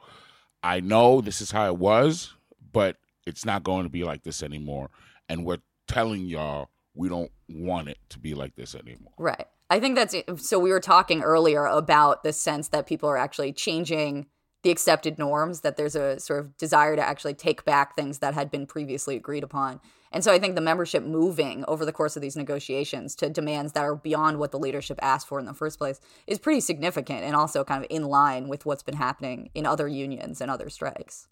[0.62, 2.34] I know this is how it was,
[2.72, 4.90] but it's not going to be like this anymore.
[5.28, 9.12] And we're telling y'all we don't want it to be like this anymore.
[9.18, 9.46] Right.
[9.70, 10.58] I think that's so.
[10.58, 14.26] We were talking earlier about the sense that people are actually changing
[14.62, 18.34] the accepted norms, that there's a sort of desire to actually take back things that
[18.34, 19.80] had been previously agreed upon.
[20.12, 23.72] And so I think the membership moving over the course of these negotiations to demands
[23.72, 27.24] that are beyond what the leadership asked for in the first place is pretty significant
[27.24, 30.70] and also kind of in line with what's been happening in other unions and other
[30.70, 31.28] strikes.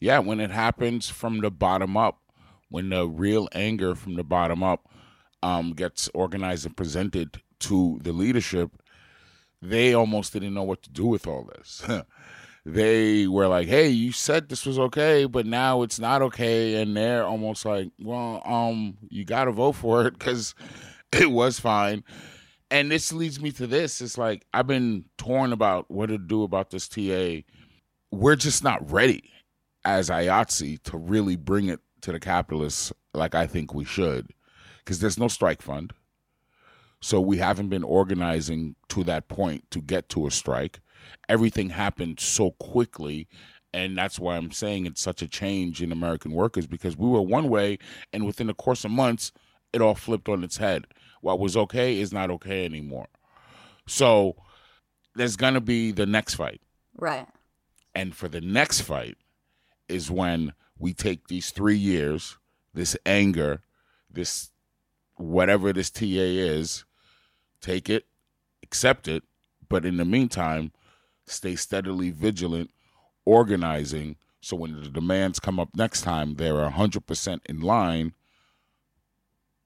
[0.00, 2.18] Yeah, when it happens from the bottom up,
[2.68, 4.88] when the real anger from the bottom up
[5.42, 8.70] um, gets organized and presented to the leadership,
[9.62, 11.82] they almost didn't know what to do with all this.
[12.64, 16.96] they were like, "Hey, you said this was okay, but now it's not okay," and
[16.96, 20.54] they're almost like, "Well, um, you got to vote for it because
[21.12, 22.04] it was fine."
[22.70, 26.42] And this leads me to this: it's like I've been torn about what to do
[26.42, 27.42] about this TA.
[28.10, 29.30] We're just not ready
[29.84, 34.32] as IATSE to really bring it to the capitalists like I think we should,
[34.78, 35.92] because there's no strike fund.
[37.02, 40.80] So we haven't been organizing to that point to get to a strike
[41.28, 43.28] everything happened so quickly
[43.74, 47.20] and that's why I'm saying it's such a change in American workers because we were
[47.20, 47.78] one way,
[48.12, 49.32] and within the course of months,
[49.72, 50.86] it all flipped on its head.
[51.22, 53.08] What was okay is not okay anymore.
[53.88, 54.36] So
[55.16, 56.60] there's gonna be the next fight,
[56.96, 57.26] right?
[57.96, 59.16] And for the next fight
[59.88, 62.38] is when we take these three years,
[62.74, 63.60] this anger,
[64.08, 64.52] this
[65.16, 66.84] whatever this TA is,
[67.60, 68.06] take it,
[68.62, 69.24] accept it,
[69.68, 70.70] but in the meantime
[71.26, 72.70] stay steadily vigilant,
[73.24, 78.12] organizing, so when the demands come up next time, they're 100% in line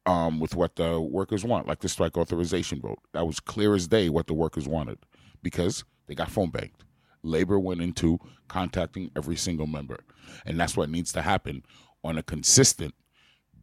[0.07, 3.01] um, with what the workers want, like the strike authorization vote.
[3.13, 4.99] That was clear as day what the workers wanted
[5.43, 6.85] because they got phone banked.
[7.25, 9.99] Labor went into contacting every single member.
[10.47, 11.65] And that's what needs to happen
[12.05, 12.95] on a consistent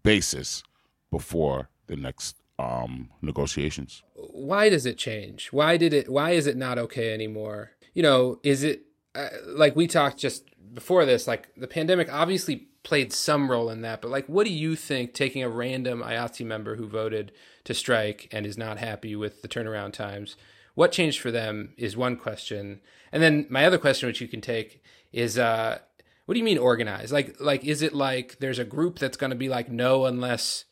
[0.04, 0.64] basis
[1.12, 4.04] before the next um, negotiations.
[4.16, 5.48] Why does it change?
[5.52, 6.10] Why did it?
[6.10, 7.72] Why is it not okay anymore?
[7.96, 8.84] You know, is it
[9.16, 10.44] uh, like we talked just
[10.74, 11.28] before this?
[11.28, 15.16] Like the pandemic obviously played some role in that, but like, what do you think?
[15.16, 17.32] Taking a random IATSE member who voted
[17.64, 20.36] to strike and is not happy with the turnaround times,
[20.76, 22.82] what changed for them is one question,
[23.12, 25.80] and then my other question, which you can take, is uh,
[26.26, 27.12] what do you mean organize?
[27.12, 30.66] Like, like is it like there's a group that's going to be like no unless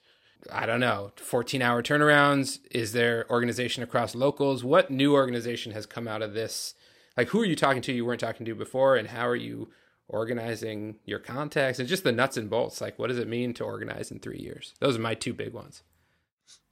[0.52, 2.60] I don't know, 14 hour turnarounds?
[2.70, 4.62] Is there organization across locals?
[4.62, 6.76] What new organization has come out of this
[7.18, 9.70] like who are you talking to you weren't talking to before and how are you
[10.08, 12.82] organizing your contacts and just the nuts and bolts?
[12.82, 14.74] Like what does it mean to organize in three years?
[14.80, 15.84] Those are my two big ones.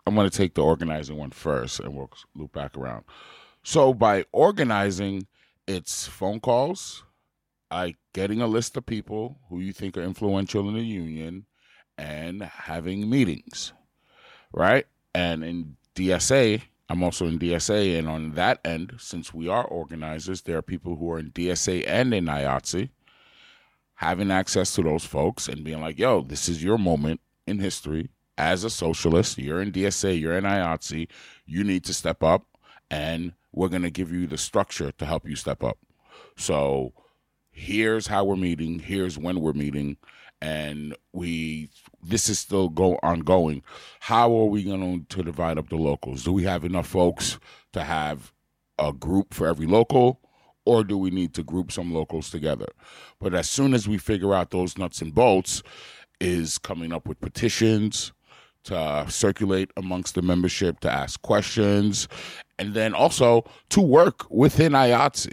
[0.05, 3.03] I'm going to take the organizing one first and we'll loop back around.
[3.63, 5.27] So by organizing
[5.67, 7.03] it's phone calls
[7.71, 11.45] like getting a list of people who you think are influential in the union
[11.97, 13.73] and having meetings
[14.53, 14.85] right?
[15.13, 16.61] And in dsa
[16.91, 20.97] I'm also in DSA, and on that end, since we are organizers, there are people
[20.97, 22.89] who are in DSA and in IATSE,
[23.95, 28.09] having access to those folks and being like, yo, this is your moment in history
[28.37, 29.37] as a socialist.
[29.37, 31.07] You're in DSA, you're in IATSE,
[31.45, 32.45] you need to step up,
[32.89, 35.77] and we're going to give you the structure to help you step up.
[36.35, 36.91] So
[37.51, 39.95] here's how we're meeting, here's when we're meeting,
[40.41, 41.69] and we
[42.03, 43.61] this is still go ongoing.
[43.99, 46.23] How are we going to divide up the locals?
[46.23, 47.37] Do we have enough folks
[47.73, 48.33] to have
[48.79, 50.19] a group for every local?
[50.63, 52.67] Or do we need to group some locals together?
[53.19, 55.63] But as soon as we figure out those nuts and bolts,
[56.21, 58.13] is coming up with petitions
[58.63, 62.07] to circulate amongst the membership, to ask questions,
[62.59, 65.31] and then also to work within IATSE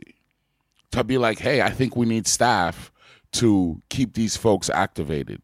[0.92, 2.90] to be like, hey, I think we need staff
[3.32, 5.42] to keep these folks activated.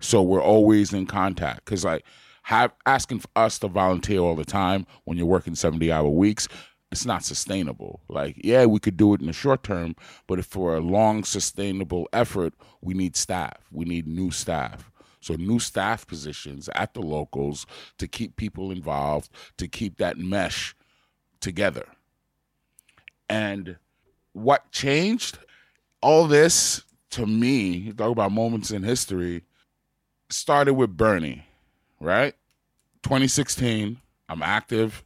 [0.00, 1.64] So we're always in contact.
[1.64, 2.04] Because like
[2.42, 6.48] have asking for us to volunteer all the time when you're working 70 hour weeks
[6.90, 8.00] it's not sustainable.
[8.08, 9.94] Like yeah we could do it in the short term
[10.26, 13.58] but for a long sustainable effort we need staff.
[13.70, 14.90] We need new staff.
[15.20, 17.66] So new staff positions at the locals
[17.98, 20.74] to keep people involved to keep that mesh
[21.40, 21.86] together.
[23.28, 23.76] And
[24.32, 25.38] what changed?
[26.00, 29.44] All this to me talk about moments in history
[30.30, 31.44] started with bernie
[32.00, 32.34] right?
[33.02, 33.98] 2016
[34.28, 35.04] i'm active.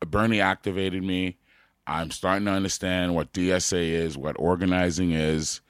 [0.00, 1.38] Bernie activated me.
[1.84, 5.60] I'm starting to understand what dsa is what organizing is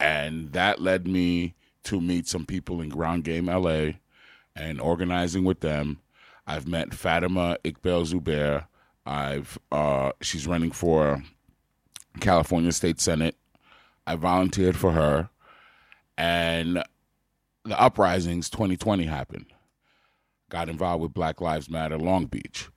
[0.00, 1.54] and that led me
[1.84, 3.90] to meet some people in ground game la
[4.56, 6.00] and organizing with them.
[6.46, 8.66] I've met fatima iqbal zubair
[9.06, 11.22] i've uh, she's running for
[12.20, 13.36] California State Senate.
[14.08, 15.28] I volunteered for her,
[16.16, 16.82] and
[17.66, 19.52] the uprisings 2020 happened.
[20.48, 22.70] Got involved with Black Lives Matter Long Beach.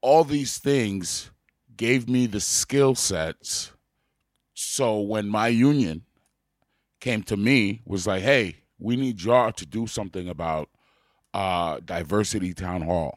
[0.00, 1.30] All these things
[1.76, 3.70] gave me the skill sets.
[4.52, 6.02] So when my union
[6.98, 10.70] came to me, was like, "Hey, we need y'all to do something about
[11.34, 13.16] uh, diversity town hall."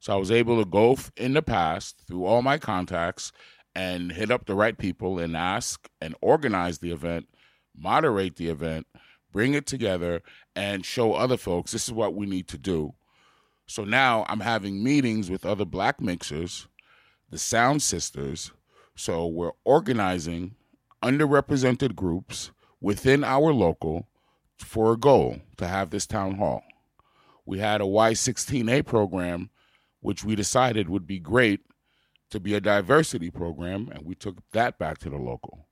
[0.00, 3.30] So I was able to go in the past through all my contacts
[3.76, 7.28] and hit up the right people and ask and organize the event,
[7.76, 8.86] moderate the event,
[9.30, 10.22] bring it together,
[10.56, 12.94] and show other folks this is what we need to do.
[13.66, 16.68] So now I'm having meetings with other black mixers,
[17.28, 18.50] the Sound Sisters.
[18.94, 20.54] So we're organizing
[21.02, 24.08] underrepresented groups within our local
[24.58, 26.62] for a goal to have this town hall.
[27.44, 29.50] We had a Y16A program,
[30.00, 31.60] which we decided would be great
[32.30, 35.68] to be a diversity program, and we took that back to the local.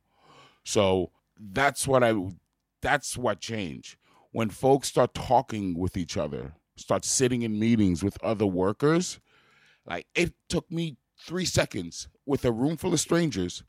[0.64, 2.14] So that's what I
[2.80, 3.96] that's what changed.
[4.32, 9.20] When folks start talking with each other, start sitting in meetings with other workers,
[9.86, 13.62] like it took me three seconds with a room full of strangers,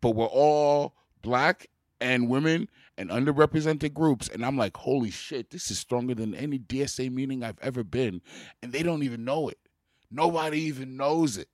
[0.00, 1.68] but we're all black
[2.00, 4.28] and women and underrepresented groups.
[4.28, 8.20] And I'm like, holy shit, this is stronger than any DSA meeting I've ever been.
[8.62, 9.58] And they don't even know it.
[10.10, 11.48] Nobody even knows it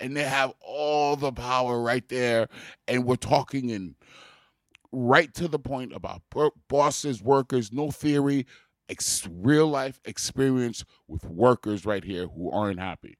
[0.00, 2.48] and they have all the power right there.
[2.88, 3.94] And we're talking in
[4.92, 6.22] right to the point about
[6.68, 8.46] bosses, workers, no theory,
[8.88, 13.18] ex- real life experience with workers right here who aren't happy.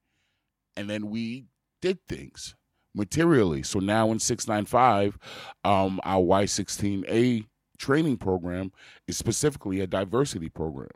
[0.77, 1.47] And then we
[1.81, 2.55] did things
[2.95, 3.62] materially.
[3.62, 5.18] So now in 695,
[5.64, 7.45] um, our Y16A
[7.79, 8.72] training program
[9.07, 10.89] is specifically a diversity program.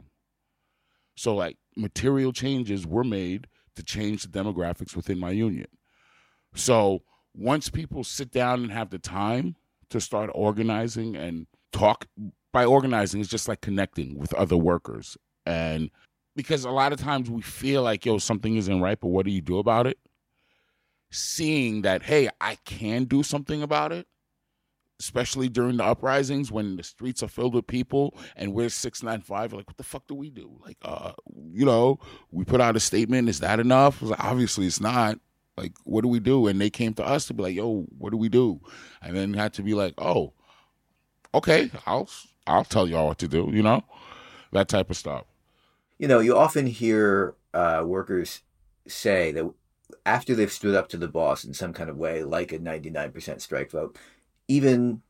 [1.16, 3.46] So, like, material changes were made
[3.76, 5.68] to change the demographics within my union.
[6.54, 7.02] So
[7.34, 9.56] once people sit down and have the time
[9.90, 12.06] to start organizing and talk,
[12.52, 15.16] by organizing, it's just like connecting with other workers.
[15.46, 15.90] And
[16.36, 19.32] because a lot of times we feel like, yo, something isn't right, but what do
[19.32, 19.98] you do about it?
[21.10, 24.06] Seeing that, hey, I can do something about it,
[25.00, 29.66] especially during the uprisings when the streets are filled with people and we're 695 like
[29.66, 30.60] what the fuck do we do?
[30.64, 31.12] Like uh
[31.50, 31.98] you know
[32.30, 34.00] we put out a statement is that enough?
[34.02, 35.18] Like, obviously it's not.
[35.56, 36.46] Like what do we do?
[36.46, 38.60] And they came to us to be like yo what do we do?
[39.02, 40.34] And then had to be like oh
[41.32, 42.08] okay i'll
[42.46, 43.82] i'll tell y'all what to do you know?
[44.52, 45.24] That type of stuff.
[45.98, 48.42] You know you often hear uh, workers
[48.86, 49.50] say that
[50.06, 53.40] after they've stood up to the boss in some kind of way like a 99%
[53.40, 53.96] strike vote
[54.50, 55.00] even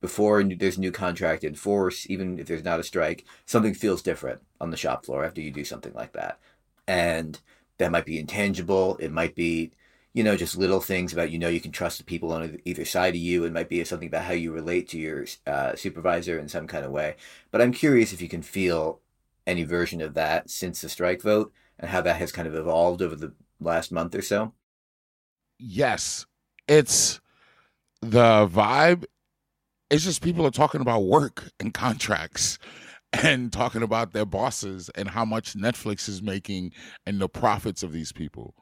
[0.00, 4.02] before there's a new contract in force, even if there's not a strike, something feels
[4.02, 6.38] different on the shop floor after you do something like that.
[6.86, 7.40] And
[7.78, 8.96] that might be intangible.
[8.98, 9.72] It might be,
[10.12, 12.84] you know, just little things about, you know, you can trust the people on either
[12.84, 13.42] side of you.
[13.42, 16.84] It might be something about how you relate to your uh, supervisor in some kind
[16.84, 17.16] of way.
[17.50, 19.00] But I'm curious if you can feel
[19.44, 23.02] any version of that since the strike vote and how that has kind of evolved
[23.02, 24.52] over the last month or so?
[25.58, 26.26] Yes.
[26.68, 27.20] It's
[28.02, 29.04] the vibe.
[29.90, 32.58] It's just people are talking about work and contracts
[33.12, 36.72] and talking about their bosses and how much Netflix is making
[37.06, 38.54] and the profits of these people.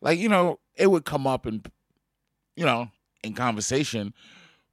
[0.00, 1.66] Like, you know, it would come up and,
[2.54, 2.88] you know,
[3.24, 4.12] in conversation,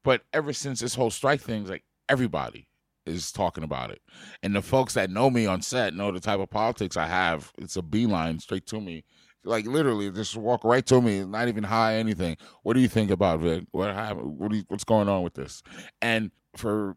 [0.03, 2.68] but ever since this whole strike thing, like everybody
[3.06, 4.02] is talking about it.
[4.41, 7.52] And the folks that know me on set know the type of politics I have.
[7.57, 9.03] It's a beeline straight to me.
[9.43, 12.37] Like literally, just walk right to me, not even hi anything.
[12.63, 13.67] What do you think about it?
[13.71, 14.37] What happened?
[14.39, 15.61] What you, what's going on with this?
[16.01, 16.95] And for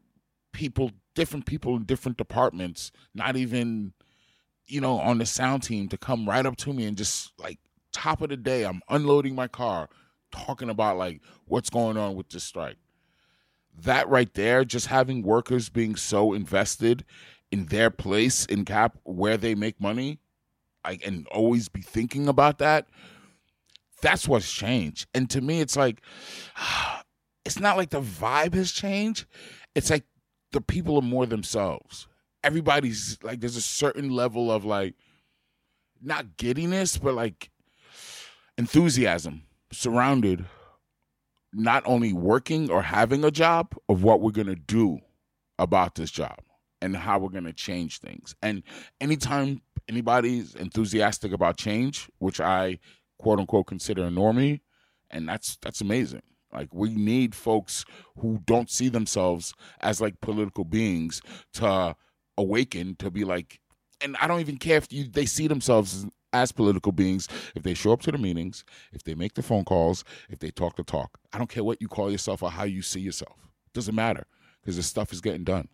[0.53, 3.93] people, different people in different departments, not even,
[4.67, 7.59] you know, on the sound team to come right up to me and just like
[7.93, 9.89] top of the day, I'm unloading my car,
[10.31, 12.77] talking about like what's going on with this strike
[13.83, 17.05] that right there, just having workers being so invested
[17.51, 20.19] in their place in cap where they make money,
[20.87, 22.87] like and always be thinking about that.
[24.03, 25.07] That's what's changed.
[25.15, 26.01] And to me, it's like
[27.45, 29.27] it's not like the vibe has changed.
[29.75, 30.05] It's like
[30.53, 32.07] the people are more themselves.
[32.43, 34.95] Everybody's like there's a certain level of like
[36.03, 37.51] not giddiness, but like
[38.59, 39.43] enthusiasm
[39.73, 40.45] surrounded
[41.53, 44.99] not only working or having a job of what we're going to do
[45.59, 46.39] about this job
[46.83, 48.35] and how we're going to change things.
[48.43, 48.63] And
[49.01, 52.79] anytime anybody's enthusiastic about change, which I
[53.19, 54.61] quote unquote consider a normie,
[55.11, 56.23] and that's that's amazing.
[56.53, 57.85] Like we need folks
[58.19, 61.21] who don't see themselves as like political beings
[61.55, 61.97] to
[62.39, 63.61] awaken to be like
[64.01, 67.73] and I don't even care if you, they see themselves as, political beings if they
[67.73, 70.85] show up to the meetings, if they make the phone calls, if they talk the
[70.85, 71.19] talk.
[71.33, 73.39] I don't care what you call yourself or how you see yourself.
[73.67, 74.27] It doesn't matter
[74.61, 75.69] because the stuff is getting done.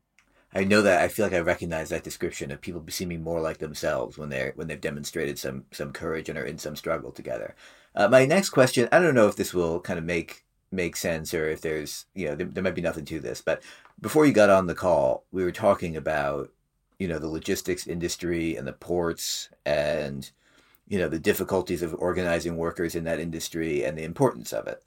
[0.54, 3.58] I know that I feel like I recognize that description of people seeming more like
[3.58, 7.54] themselves when they're when they've demonstrated some some courage and are in some struggle together.
[7.94, 11.34] Uh, my next question, I don't know if this will kind of make make sense
[11.34, 13.62] or if there's you know there, there might be nothing to this, but
[14.00, 16.50] before you got on the call, we were talking about
[16.98, 20.30] you know the logistics industry and the ports and
[20.88, 24.82] you know the difficulties of organizing workers in that industry and the importance of it.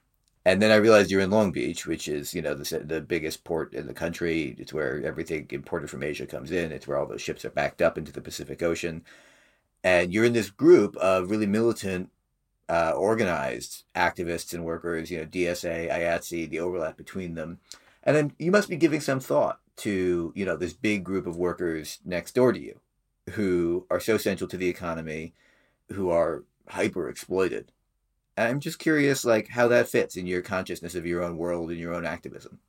[0.45, 3.43] And then I realized you're in Long Beach, which is you know the the biggest
[3.43, 4.55] port in the country.
[4.59, 6.71] It's where everything imported from Asia comes in.
[6.71, 9.03] It's where all those ships are backed up into the Pacific Ocean.
[9.83, 12.09] And you're in this group of really militant,
[12.69, 15.09] uh, organized activists and workers.
[15.09, 17.59] You know, DSA, IATSE, the overlap between them.
[18.03, 21.37] And then you must be giving some thought to you know this big group of
[21.37, 22.79] workers next door to you,
[23.31, 25.33] who are so central to the economy
[25.91, 27.71] who are hyper exploited.
[28.37, 31.79] I'm just curious, like, how that fits in your consciousness of your own world and
[31.79, 32.59] your own activism.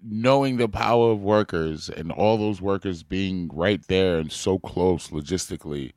[0.00, 5.08] Knowing the power of workers and all those workers being right there and so close
[5.08, 5.92] logistically,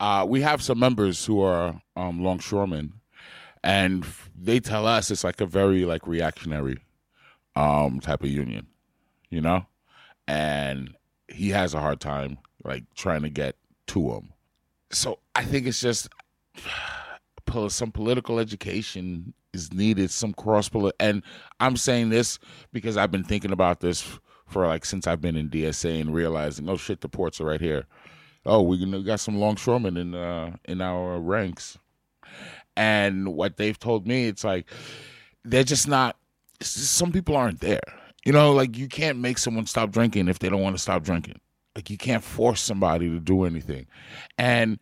[0.00, 2.92] uh, we have some members who are um, longshoremen,
[3.62, 4.04] and
[4.36, 6.78] they tell us it's like a very like reactionary
[7.54, 8.66] um, type of union,
[9.30, 9.64] you know,
[10.26, 10.94] and
[11.28, 14.32] he has a hard time like trying to get to them
[14.92, 16.08] so I think it's just
[17.68, 21.22] some political education is needed, some cross and
[21.60, 22.38] I'm saying this
[22.72, 26.68] because I've been thinking about this for like since I've been in DSA and realizing,
[26.68, 27.86] oh shit, the ports are right here.
[28.44, 31.78] Oh, we got some longshoremen in uh, in our ranks,
[32.76, 34.68] and what they've told me, it's like
[35.44, 36.16] they're just not.
[36.60, 37.80] Just, some people aren't there.
[38.24, 41.02] You know, like you can't make someone stop drinking if they don't want to stop
[41.02, 41.40] drinking.
[41.74, 43.86] Like you can't force somebody to do anything.
[44.38, 44.78] And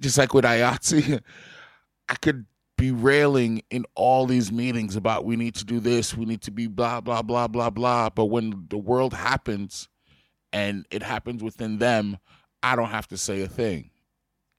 [0.00, 1.20] just like with IATSE,
[2.12, 2.44] I could
[2.76, 6.50] be railing in all these meetings about we need to do this, we need to
[6.50, 8.10] be blah, blah, blah, blah, blah.
[8.10, 9.88] But when the world happens
[10.52, 12.18] and it happens within them,
[12.62, 13.88] I don't have to say a thing.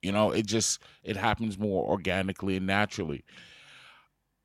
[0.02, 3.24] You know, it just it happens more organically and naturally.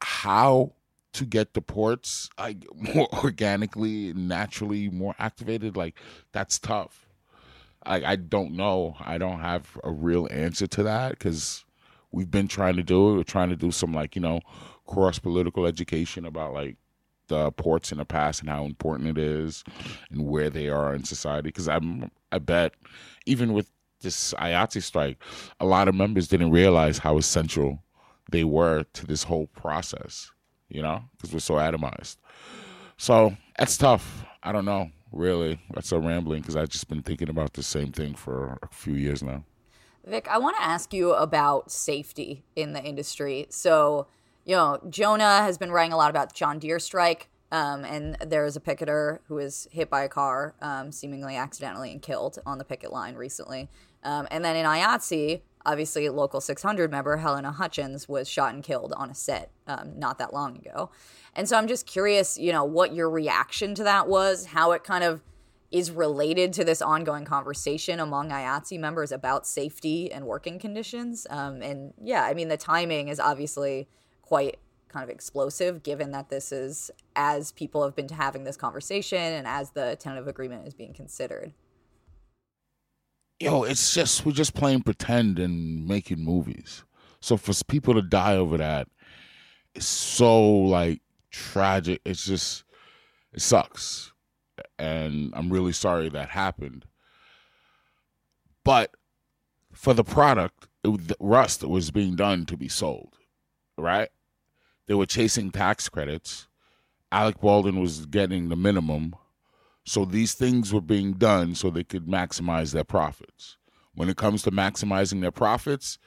[0.02, 0.74] How
[1.14, 5.98] to get the ports like more organically, naturally, more activated, like
[6.32, 7.09] that's tough.
[7.86, 8.97] I, I don't know.
[9.01, 11.64] I don't have a real answer to that because
[12.12, 13.16] we've been trying to do it.
[13.16, 14.40] We're trying to do some like you know
[14.86, 16.76] cross political education about like
[17.28, 19.62] the ports in the past and how important it is
[20.10, 21.48] and where they are in society.
[21.48, 22.74] Because I'm I bet
[23.26, 23.70] even with
[24.01, 25.22] this IATSE strike,
[25.60, 27.82] a lot of members didn't realize how essential
[28.30, 30.30] they were to this whole process.
[30.68, 32.16] You know, because we're so atomized.
[32.98, 34.24] So that's tough.
[34.43, 35.60] I don't know really.
[35.72, 38.94] That's so rambling because I've just been thinking about the same thing for a few
[38.94, 39.44] years now.
[40.09, 43.47] Vic, I want to ask you about safety in the industry.
[43.51, 44.06] So,
[44.47, 47.28] you know, Jonah has been writing a lot about John Deere strike.
[47.52, 51.93] Um, and there is a picketer who was hit by a car, um, seemingly accidentally
[51.93, 53.68] and killed on the picket line recently.
[54.02, 58.94] Um, and then in IATSE, obviously, local 600 member Halyna Hutchins was shot and killed
[58.97, 60.90] on a set um, not that long ago.
[61.35, 64.85] And so I'm just curious, you know, what your reaction to that was, how it
[64.85, 65.22] kind of
[65.70, 71.26] is related to this ongoing conversation among IATSE members about safety and working conditions.
[71.28, 73.88] Um, and yeah, I mean, the timing is obviously
[74.22, 74.58] quite
[74.88, 79.46] kind of explosive given that this is as people have been having this conversation and
[79.46, 81.52] as the tentative agreement is being considered.
[83.38, 86.84] Yo, it's just we're just playing pretend and making movies.
[87.20, 88.88] So for people to die over that,
[89.74, 92.00] it's so like tragic.
[92.04, 92.64] It's just
[93.32, 94.12] it sucks
[94.78, 96.84] and I'm really sorry that happened.
[98.64, 98.92] But
[99.72, 103.16] for the product, it, the Rust was being done to be sold,
[103.76, 104.09] right?
[104.86, 106.48] They were chasing tax credits.
[107.10, 109.14] Alec Baldwin was getting the minimum.
[109.84, 113.56] So these things were being done so they could maximize their profits.
[113.94, 115.98] When it comes to maximizing their profits,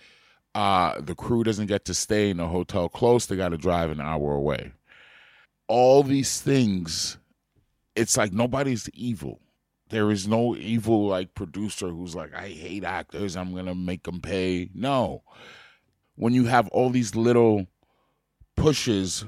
[0.54, 3.26] uh, the crew doesn't get to stay in a hotel close.
[3.26, 4.74] They got to drive an hour away.
[5.68, 7.18] All these things
[8.02, 9.40] it's like nobody's evil.
[9.90, 13.36] There is no evil like producer who's like, I hate actors.
[13.36, 14.70] I'm gonna make them pay.
[14.74, 15.24] No,
[16.16, 17.68] when you have all these little
[18.56, 19.26] pushes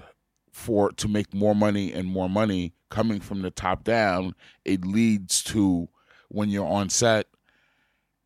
[0.52, 4.34] for to make more money and more money coming from the top down,
[4.66, 5.88] it leads to
[6.30, 7.28] when you're on set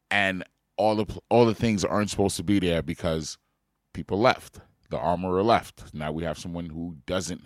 [0.09, 0.43] and
[0.77, 3.37] all the all the things aren't supposed to be there because
[3.93, 4.61] people left.
[4.89, 5.93] The armorer left.
[5.93, 7.41] Now we have someone who doesn't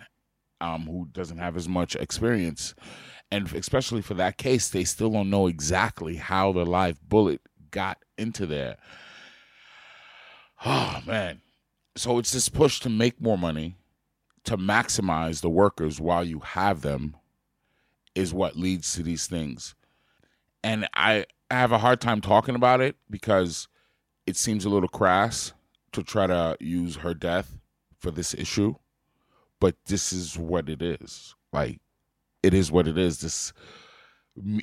[0.62, 2.74] um, who doesn't have as much experience.
[3.30, 7.40] And especially for that case, they still don't know exactly how the live bullet
[7.70, 8.76] got into there.
[10.64, 11.40] Oh, man.
[11.96, 13.76] So it's this push to make more money,
[14.44, 17.16] to maximize the workers while you have them,
[18.14, 19.74] is what leads to these things.
[20.62, 23.66] And I have a hard time talking about it because
[24.26, 25.52] it seems a little crass
[25.90, 27.58] to try to use her death
[27.98, 28.76] for this issue
[29.62, 31.36] but this is what it is.
[31.52, 31.78] Like,
[32.42, 33.20] it is what it is.
[33.20, 33.52] This,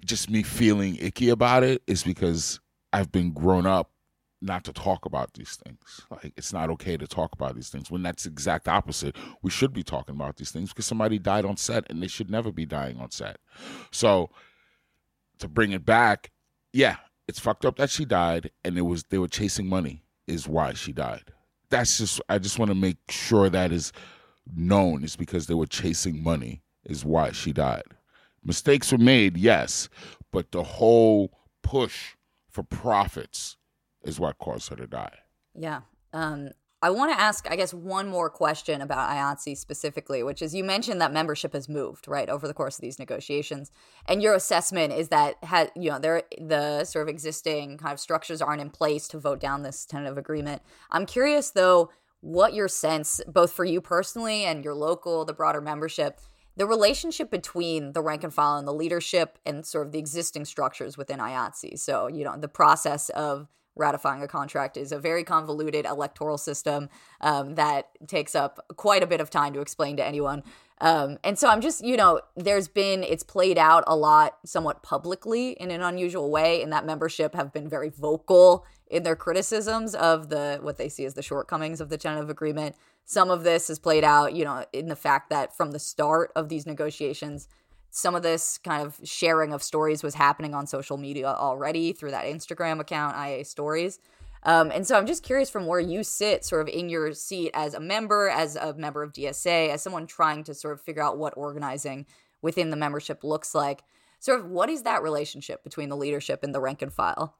[0.03, 2.59] just me feeling icky about it is because
[2.91, 3.91] I've been grown up
[4.41, 6.01] not to talk about these things.
[6.11, 9.15] Like, it's not okay to talk about these things when that's exact opposite.
[9.41, 12.29] We should be talking about these things because somebody died on set and they should
[12.29, 13.37] never be dying on set.
[13.91, 14.29] So,
[15.37, 16.29] to bring it back,
[16.73, 20.45] yeah, it's fucked up that she died and it was they were chasing money is
[20.45, 21.31] why she died.
[21.69, 23.93] That's just I just want to make sure that is
[24.55, 27.83] known is because they were chasing money, is why she died.
[28.43, 29.89] Mistakes were made, yes,
[30.31, 31.31] but the whole
[31.63, 32.15] push
[32.49, 33.57] for profits
[34.03, 35.19] is what caused her to die.
[35.53, 35.81] Yeah.
[36.13, 36.49] Um,
[36.81, 40.63] I want to ask, I guess, one more question about IATSE specifically, which is you
[40.63, 43.69] mentioned that membership has moved right over the course of these negotiations,
[44.05, 47.99] and your assessment is that had you know there the sort of existing kind of
[47.99, 50.61] structures aren't in place to vote down this tentative agreement.
[50.89, 51.89] I'm curious though
[52.21, 56.19] what your sense, both for you personally and your local, the broader membership,
[56.57, 60.45] the relationship between the rank and file and the leadership and sort of the existing
[60.45, 61.79] structures within IATSE.
[61.79, 63.47] So, you know, the process of
[63.79, 66.89] ratifying a contract is a very convoluted electoral system
[67.21, 70.43] um, that takes up quite a bit of time to explain to anyone.
[70.81, 74.81] Um, and so I'm just, you know, there's been, it's played out a lot somewhat
[74.83, 79.93] publicly in an unusual way, and that membership have been very vocal in their criticisms
[79.93, 82.75] of the, what they see as the shortcomings of the tentative agreement.
[83.05, 86.31] Some of this has played out, you know, in the fact that from the start
[86.35, 87.47] of these negotiations,
[87.91, 92.11] some of this kind of sharing of stories was happening on social media already through
[92.11, 93.99] that Instagram account, IA Stories.
[94.43, 97.51] Um, and so I'm just curious from where you sit, sort of in your seat
[97.53, 101.03] as a member, as a member of DSA, as someone trying to sort of figure
[101.03, 102.05] out what organizing
[102.41, 103.81] within the membership looks like.
[104.19, 107.37] Sort of, what is that relationship between the leadership and the rank and file?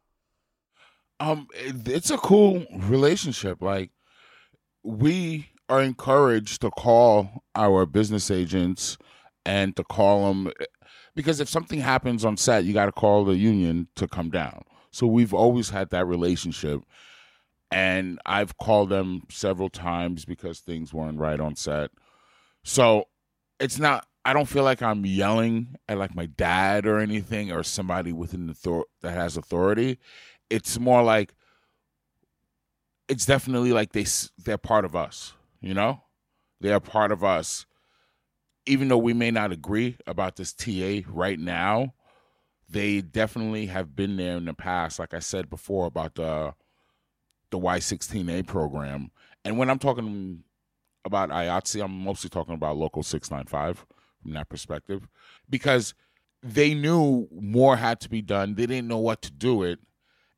[1.21, 3.61] Um, it's a cool relationship.
[3.61, 3.91] Like,
[4.83, 8.97] we are encouraged to call our business agents
[9.45, 10.51] and to call them
[11.15, 14.63] because if something happens on set, you got to call the union to come down.
[14.91, 16.81] So we've always had that relationship.
[17.71, 21.91] And I've called them several times because things weren't right on set.
[22.63, 23.05] So
[23.59, 27.63] it's not, I don't feel like I'm yelling at like my dad or anything or
[27.63, 29.99] somebody within the thor- that has authority.
[30.49, 31.35] It's more like,
[33.07, 34.05] it's definitely like they
[34.37, 36.03] they're part of us, you know?
[36.61, 37.65] They're part of us.
[38.69, 41.93] Even though we may not agree about this TA right now,
[42.69, 44.99] they definitely have been there in the past.
[44.99, 46.53] Like I said before about the
[47.51, 49.09] the Y16A program,
[49.43, 50.43] and when I'm talking
[51.03, 53.85] about IATSE, I'm mostly talking about Local 695
[54.21, 55.07] from that perspective,
[55.49, 55.95] because
[56.43, 58.53] they knew more had to be done.
[58.53, 59.79] They didn't know what to do it,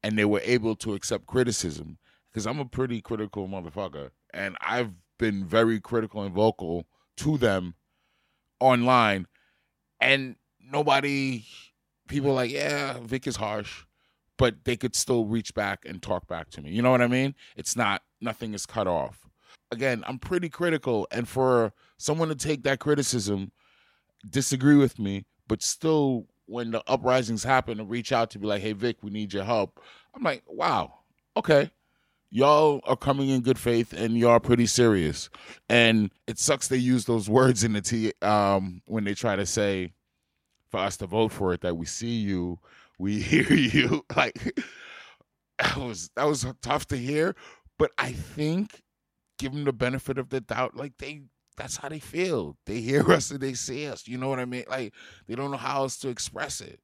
[0.02, 1.98] and they were able to accept criticism.
[2.32, 6.88] because I'm a pretty critical motherfucker, and I've been very critical and vocal
[7.18, 7.76] to them
[8.62, 9.28] online,
[10.00, 11.44] and nobody,
[12.08, 13.84] people like, yeah, Vic is harsh,
[14.38, 16.72] but they could still reach back and talk back to me.
[16.72, 17.36] You know what I mean?
[17.58, 19.28] It's not nothing is cut off.
[19.72, 23.52] Again, I'm pretty critical, and for someone to take that criticism,
[24.30, 28.62] disagree with me, but still when the uprisings happen to reach out to be like,
[28.62, 29.80] hey Vic, we need your help.
[30.14, 31.00] I'm like, wow,
[31.38, 31.72] okay.
[32.32, 35.30] Y'all are coming in good faith and y'all pretty serious.
[35.70, 39.46] And it sucks they use those words in the T um when they try to
[39.46, 39.94] say
[40.70, 42.60] for us to vote for it that we see you,
[42.98, 44.06] we hear you.
[44.16, 44.64] Like
[45.60, 47.36] that was that was tough to hear.
[47.78, 48.82] But I think
[49.38, 51.24] give them the benefit of the doubt, like they
[51.58, 52.58] that's how they feel.
[52.66, 54.08] They hear us and they see us.
[54.08, 54.66] You know what I mean?
[54.70, 54.94] Like
[55.28, 56.80] they don't know how else to express it.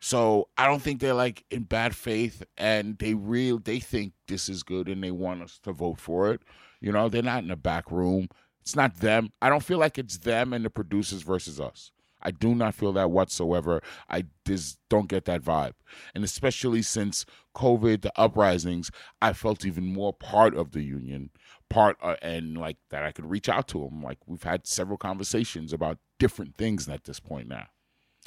[0.00, 4.48] So I don't think they're like in bad faith and they real they think this
[4.48, 6.40] is good and they want us to vote for it.
[6.80, 8.28] You know, they're not in the back room.
[8.62, 9.32] It's not them.
[9.42, 11.92] I don't feel like it's them and the producers versus us.
[12.22, 13.82] I do not feel that whatsoever.
[14.08, 15.72] I just don't get that vibe.
[16.14, 17.24] And especially since
[17.54, 18.90] COVID, the uprisings,
[19.22, 21.30] I felt even more part of the union,
[21.68, 24.02] part uh, and like that I could reach out to them.
[24.02, 27.68] Like we've had several conversations about different things at this point now.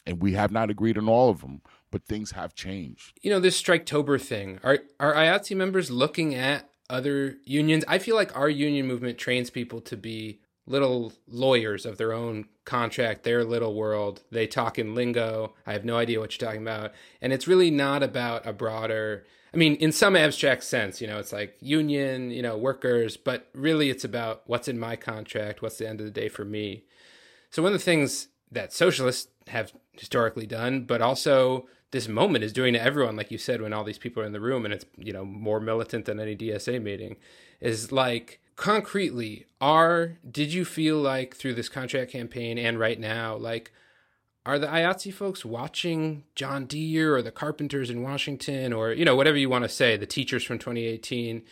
[0.06, 1.62] And we have not agreed on all of them,
[1.92, 3.18] but things have changed.
[3.22, 4.60] You know, this Striketober thing.
[4.64, 7.86] Are are IATSE members looking at other unions?
[7.88, 12.46] I feel like our union movement trains people to be little lawyers of their own
[12.66, 14.24] contract, their little world.
[14.32, 15.54] They talk in lingo.
[15.66, 16.94] I have no idea what you're talking about.
[17.22, 21.20] And it's really not about a broader, I mean, in some abstract sense, you know,
[21.20, 25.78] it's like union, you know, workers, but really it's about what's in my contract, what's
[25.78, 26.86] the end of the day for me.
[27.50, 32.54] So one of the things that socialists have historically done, but also this moment is
[32.54, 34.74] doing to everyone, like you said, when all these people are in the room and
[34.74, 37.16] it's, you know, more militant than any DSA meeting,
[37.62, 43.36] is like concretely, are did you feel like through this contract campaign and right now,
[43.36, 43.72] like
[44.46, 49.16] are the IATSE folks watching John Deere or the carpenters in Washington or, you know,
[49.16, 51.44] whatever you want to say, the teachers from 2018?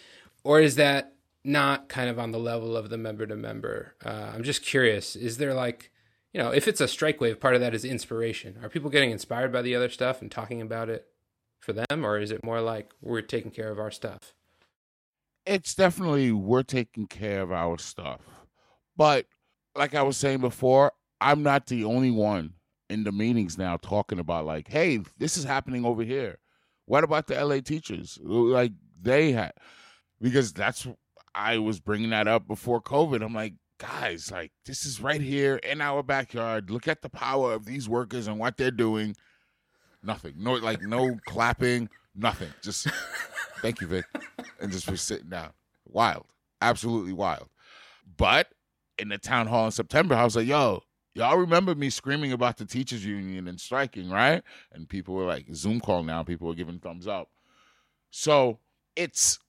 [0.44, 1.14] Or is that
[1.44, 3.96] not kind of on the level of the member to member?
[4.04, 5.16] Uh, I'm just curious.
[5.16, 5.92] Is there like,
[6.34, 8.58] you know, if it's a strike wave, part of that is inspiration.
[8.64, 11.08] Are people getting inspired by the other stuff and talking about it
[11.60, 12.06] for them?
[12.06, 14.34] Or is it more like we're taking care of our stuff?
[15.46, 18.22] It's definitely we're taking care of our stuff.
[18.96, 19.26] But
[19.76, 22.54] like I was saying before, I'm not the only one
[22.90, 26.38] in the meetings now talking about like, hey, this is happening over here.
[26.86, 28.20] What about the LA teachers?
[28.22, 29.54] Like they had,
[30.22, 30.88] because that's
[31.34, 33.24] I was bringing that up before COVID.
[33.24, 36.70] I'm like, guys, like this is right here in our backyard.
[36.70, 39.16] Look at the power of these workers and what they're doing.
[40.04, 40.34] Nothing.
[40.38, 41.90] No, like no clapping.
[42.16, 42.50] Nothing.
[42.62, 42.88] Just
[43.62, 44.06] thank you, Vic,
[44.60, 45.52] and just for sitting down.
[45.86, 46.26] Wild,
[46.62, 47.50] absolutely wild.
[48.18, 48.50] But
[48.98, 50.84] in the town hall in September, I was like, yo,
[51.16, 54.44] y'all remember me screaming about the teachers union and striking, right?
[54.72, 57.30] And people were like, Zoom call now, people were giving thumbs up.
[58.12, 58.60] So
[58.96, 59.40] it's,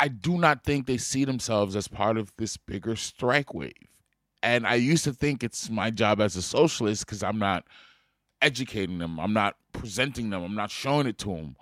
[0.00, 3.72] I do not think they see themselves as part of this bigger strike wave.
[4.42, 7.64] And I used to think it's my job as a socialist because I'm not
[8.40, 11.56] educating them, I'm not presenting them, I'm not showing it to them.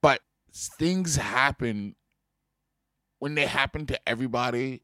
[0.00, 0.20] But
[0.52, 1.94] things happen
[3.18, 4.82] when they happen to everybody.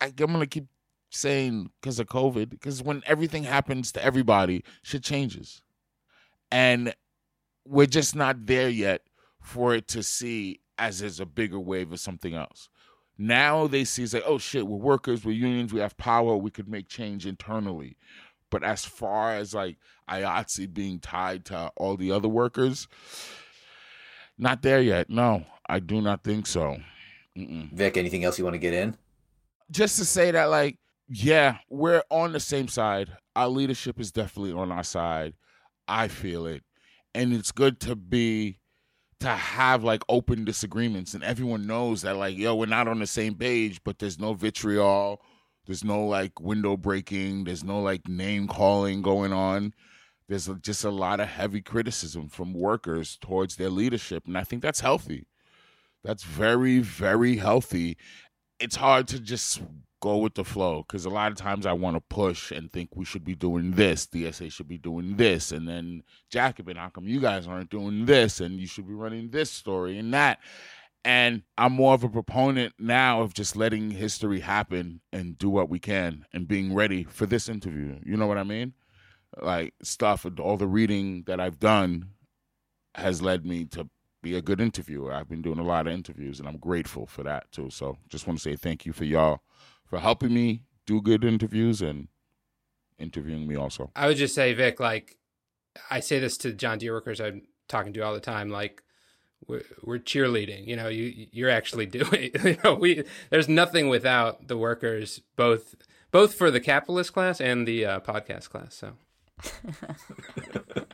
[0.00, 0.66] I, I'm going to keep
[1.10, 5.62] saying because of COVID, because when everything happens to everybody, shit changes.
[6.50, 6.94] And
[7.64, 9.02] we're just not there yet
[9.40, 12.68] for it to see as there's a bigger wave of something else.
[13.18, 16.50] Now they see it's like, oh shit, we're workers, we're unions, we have power, we
[16.50, 17.98] could make change internally.
[18.50, 19.76] But as far as like
[20.08, 22.88] IATSE being tied to all the other workers,
[24.38, 25.10] not there yet.
[25.10, 26.78] No, I do not think so.
[27.36, 27.70] Mm-mm.
[27.72, 28.96] Vic, anything else you want to get in?
[29.70, 30.78] Just to say that, like,
[31.08, 33.10] yeah, we're on the same side.
[33.36, 35.34] Our leadership is definitely on our side.
[35.86, 36.64] I feel it.
[37.14, 38.59] And it's good to be
[39.20, 43.06] to have like open disagreements and everyone knows that like yo we're not on the
[43.06, 45.20] same page but there's no vitriol
[45.66, 49.72] there's no like window breaking there's no like name calling going on.
[50.28, 54.62] There's just a lot of heavy criticism from workers towards their leadership and i think
[54.62, 55.26] that's healthy.
[56.02, 57.98] That's very very healthy.
[58.58, 59.62] It's hard to just
[60.00, 62.96] go with the flow because a lot of times I want to push and think
[62.96, 67.06] we should be doing this, DSA should be doing this, and then Jacobin, how come
[67.06, 70.38] you guys aren't doing this, and you should be running this story and that.
[71.02, 75.70] And I'm more of a proponent now of just letting history happen and do what
[75.70, 77.98] we can and being ready for this interview.
[78.04, 78.74] You know what I mean?
[79.40, 82.10] Like stuff, and all the reading that I've done
[82.94, 83.88] has led me to
[84.22, 85.12] be a good interviewer.
[85.12, 87.70] I've been doing a lot of interviews, and I'm grateful for that too.
[87.70, 89.40] So just want to say thank you for y'all
[89.90, 92.08] for helping me do good interviews and
[92.98, 93.90] interviewing me also.
[93.96, 95.18] I would just say, Vic, like
[95.90, 98.82] I say this to John Deere workers I'm talking to all the time, like
[99.46, 100.66] we're, we're cheerleading.
[100.66, 102.30] You know, you you're actually doing.
[102.42, 105.74] You know, we there's nothing without the workers, both
[106.10, 108.74] both for the capitalist class and the uh, podcast class.
[108.74, 108.92] So.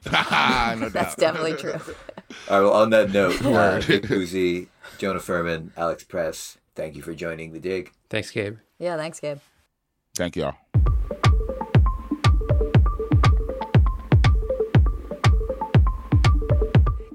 [0.07, 1.17] no That's doubt.
[1.19, 1.73] definitely true.
[1.73, 4.69] All right, well, on that note, uh, Vic Bouzi,
[4.99, 7.93] Jonah Furman, Alex Press, thank you for joining the dig.
[8.09, 8.59] Thanks, Gabe.
[8.79, 9.39] Yeah, thanks, Gabe.
[10.15, 10.55] Thank y'all.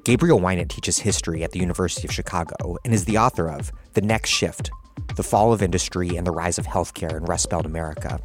[0.03, 4.01] Gabriel Winant teaches history at the University of Chicago and is the author of The
[4.01, 4.71] Next Shift
[5.15, 8.19] The Fall of Industry and the Rise of Healthcare in Rust Belt America.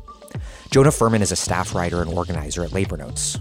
[0.71, 3.39] Jonah Furman is a staff writer and organizer at Labor Notes.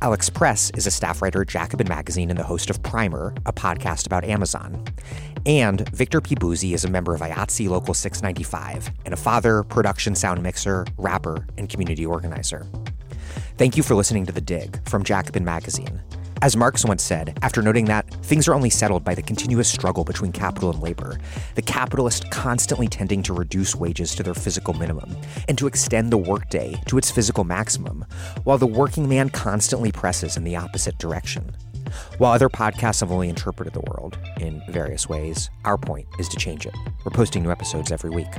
[0.00, 3.52] Alex Press is a staff writer at Jacobin Magazine and the host of Primer, a
[3.52, 4.84] podcast about Amazon.
[5.46, 6.34] And Victor P.
[6.34, 11.46] Bouzi is a member of IATSE Local 695 and a father, production sound mixer, rapper,
[11.56, 12.66] and community organizer.
[13.56, 16.00] Thank you for listening to The Dig from Jacobin Magazine.
[16.40, 20.04] As Marx once said, after noting that things are only settled by the continuous struggle
[20.04, 21.18] between capital and labor,
[21.56, 25.16] the capitalist constantly tending to reduce wages to their physical minimum
[25.48, 28.04] and to extend the workday to its physical maximum,
[28.44, 31.50] while the working man constantly presses in the opposite direction.
[32.18, 36.36] While other podcasts have only interpreted the world in various ways, our point is to
[36.36, 36.74] change it.
[37.04, 38.32] We're posting new episodes every week.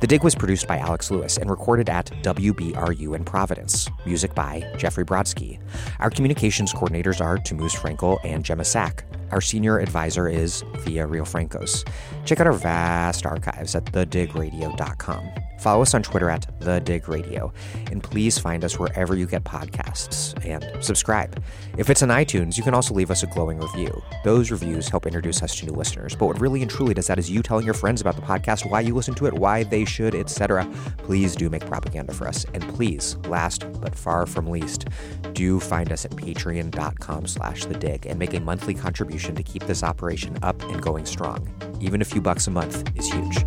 [0.00, 3.88] The Dig was produced by Alex Lewis and recorded at WBRU in Providence.
[4.06, 5.60] Music by Jeffrey Brodsky.
[5.98, 9.04] Our communications coordinators are Tamuz Frankel and Gemma Sack.
[9.30, 11.86] Our senior advisor is Thea Riofrancos.
[12.24, 15.47] Check out our vast archives at thedigradio.com.
[15.58, 17.52] Follow us on Twitter at The Dig Radio,
[17.90, 21.42] and please find us wherever you get podcasts and subscribe.
[21.76, 24.02] If it's on iTunes, you can also leave us a glowing review.
[24.24, 26.14] Those reviews help introduce us to new listeners.
[26.14, 28.70] But what really and truly does that is you telling your friends about the podcast,
[28.70, 30.68] why you listen to it, why they should, etc.
[30.98, 32.44] Please do make propaganda for us.
[32.54, 34.86] And please, last but far from least,
[35.32, 39.64] do find us at patreon.com slash the dig and make a monthly contribution to keep
[39.66, 41.48] this operation up and going strong.
[41.80, 43.44] Even a few bucks a month is huge.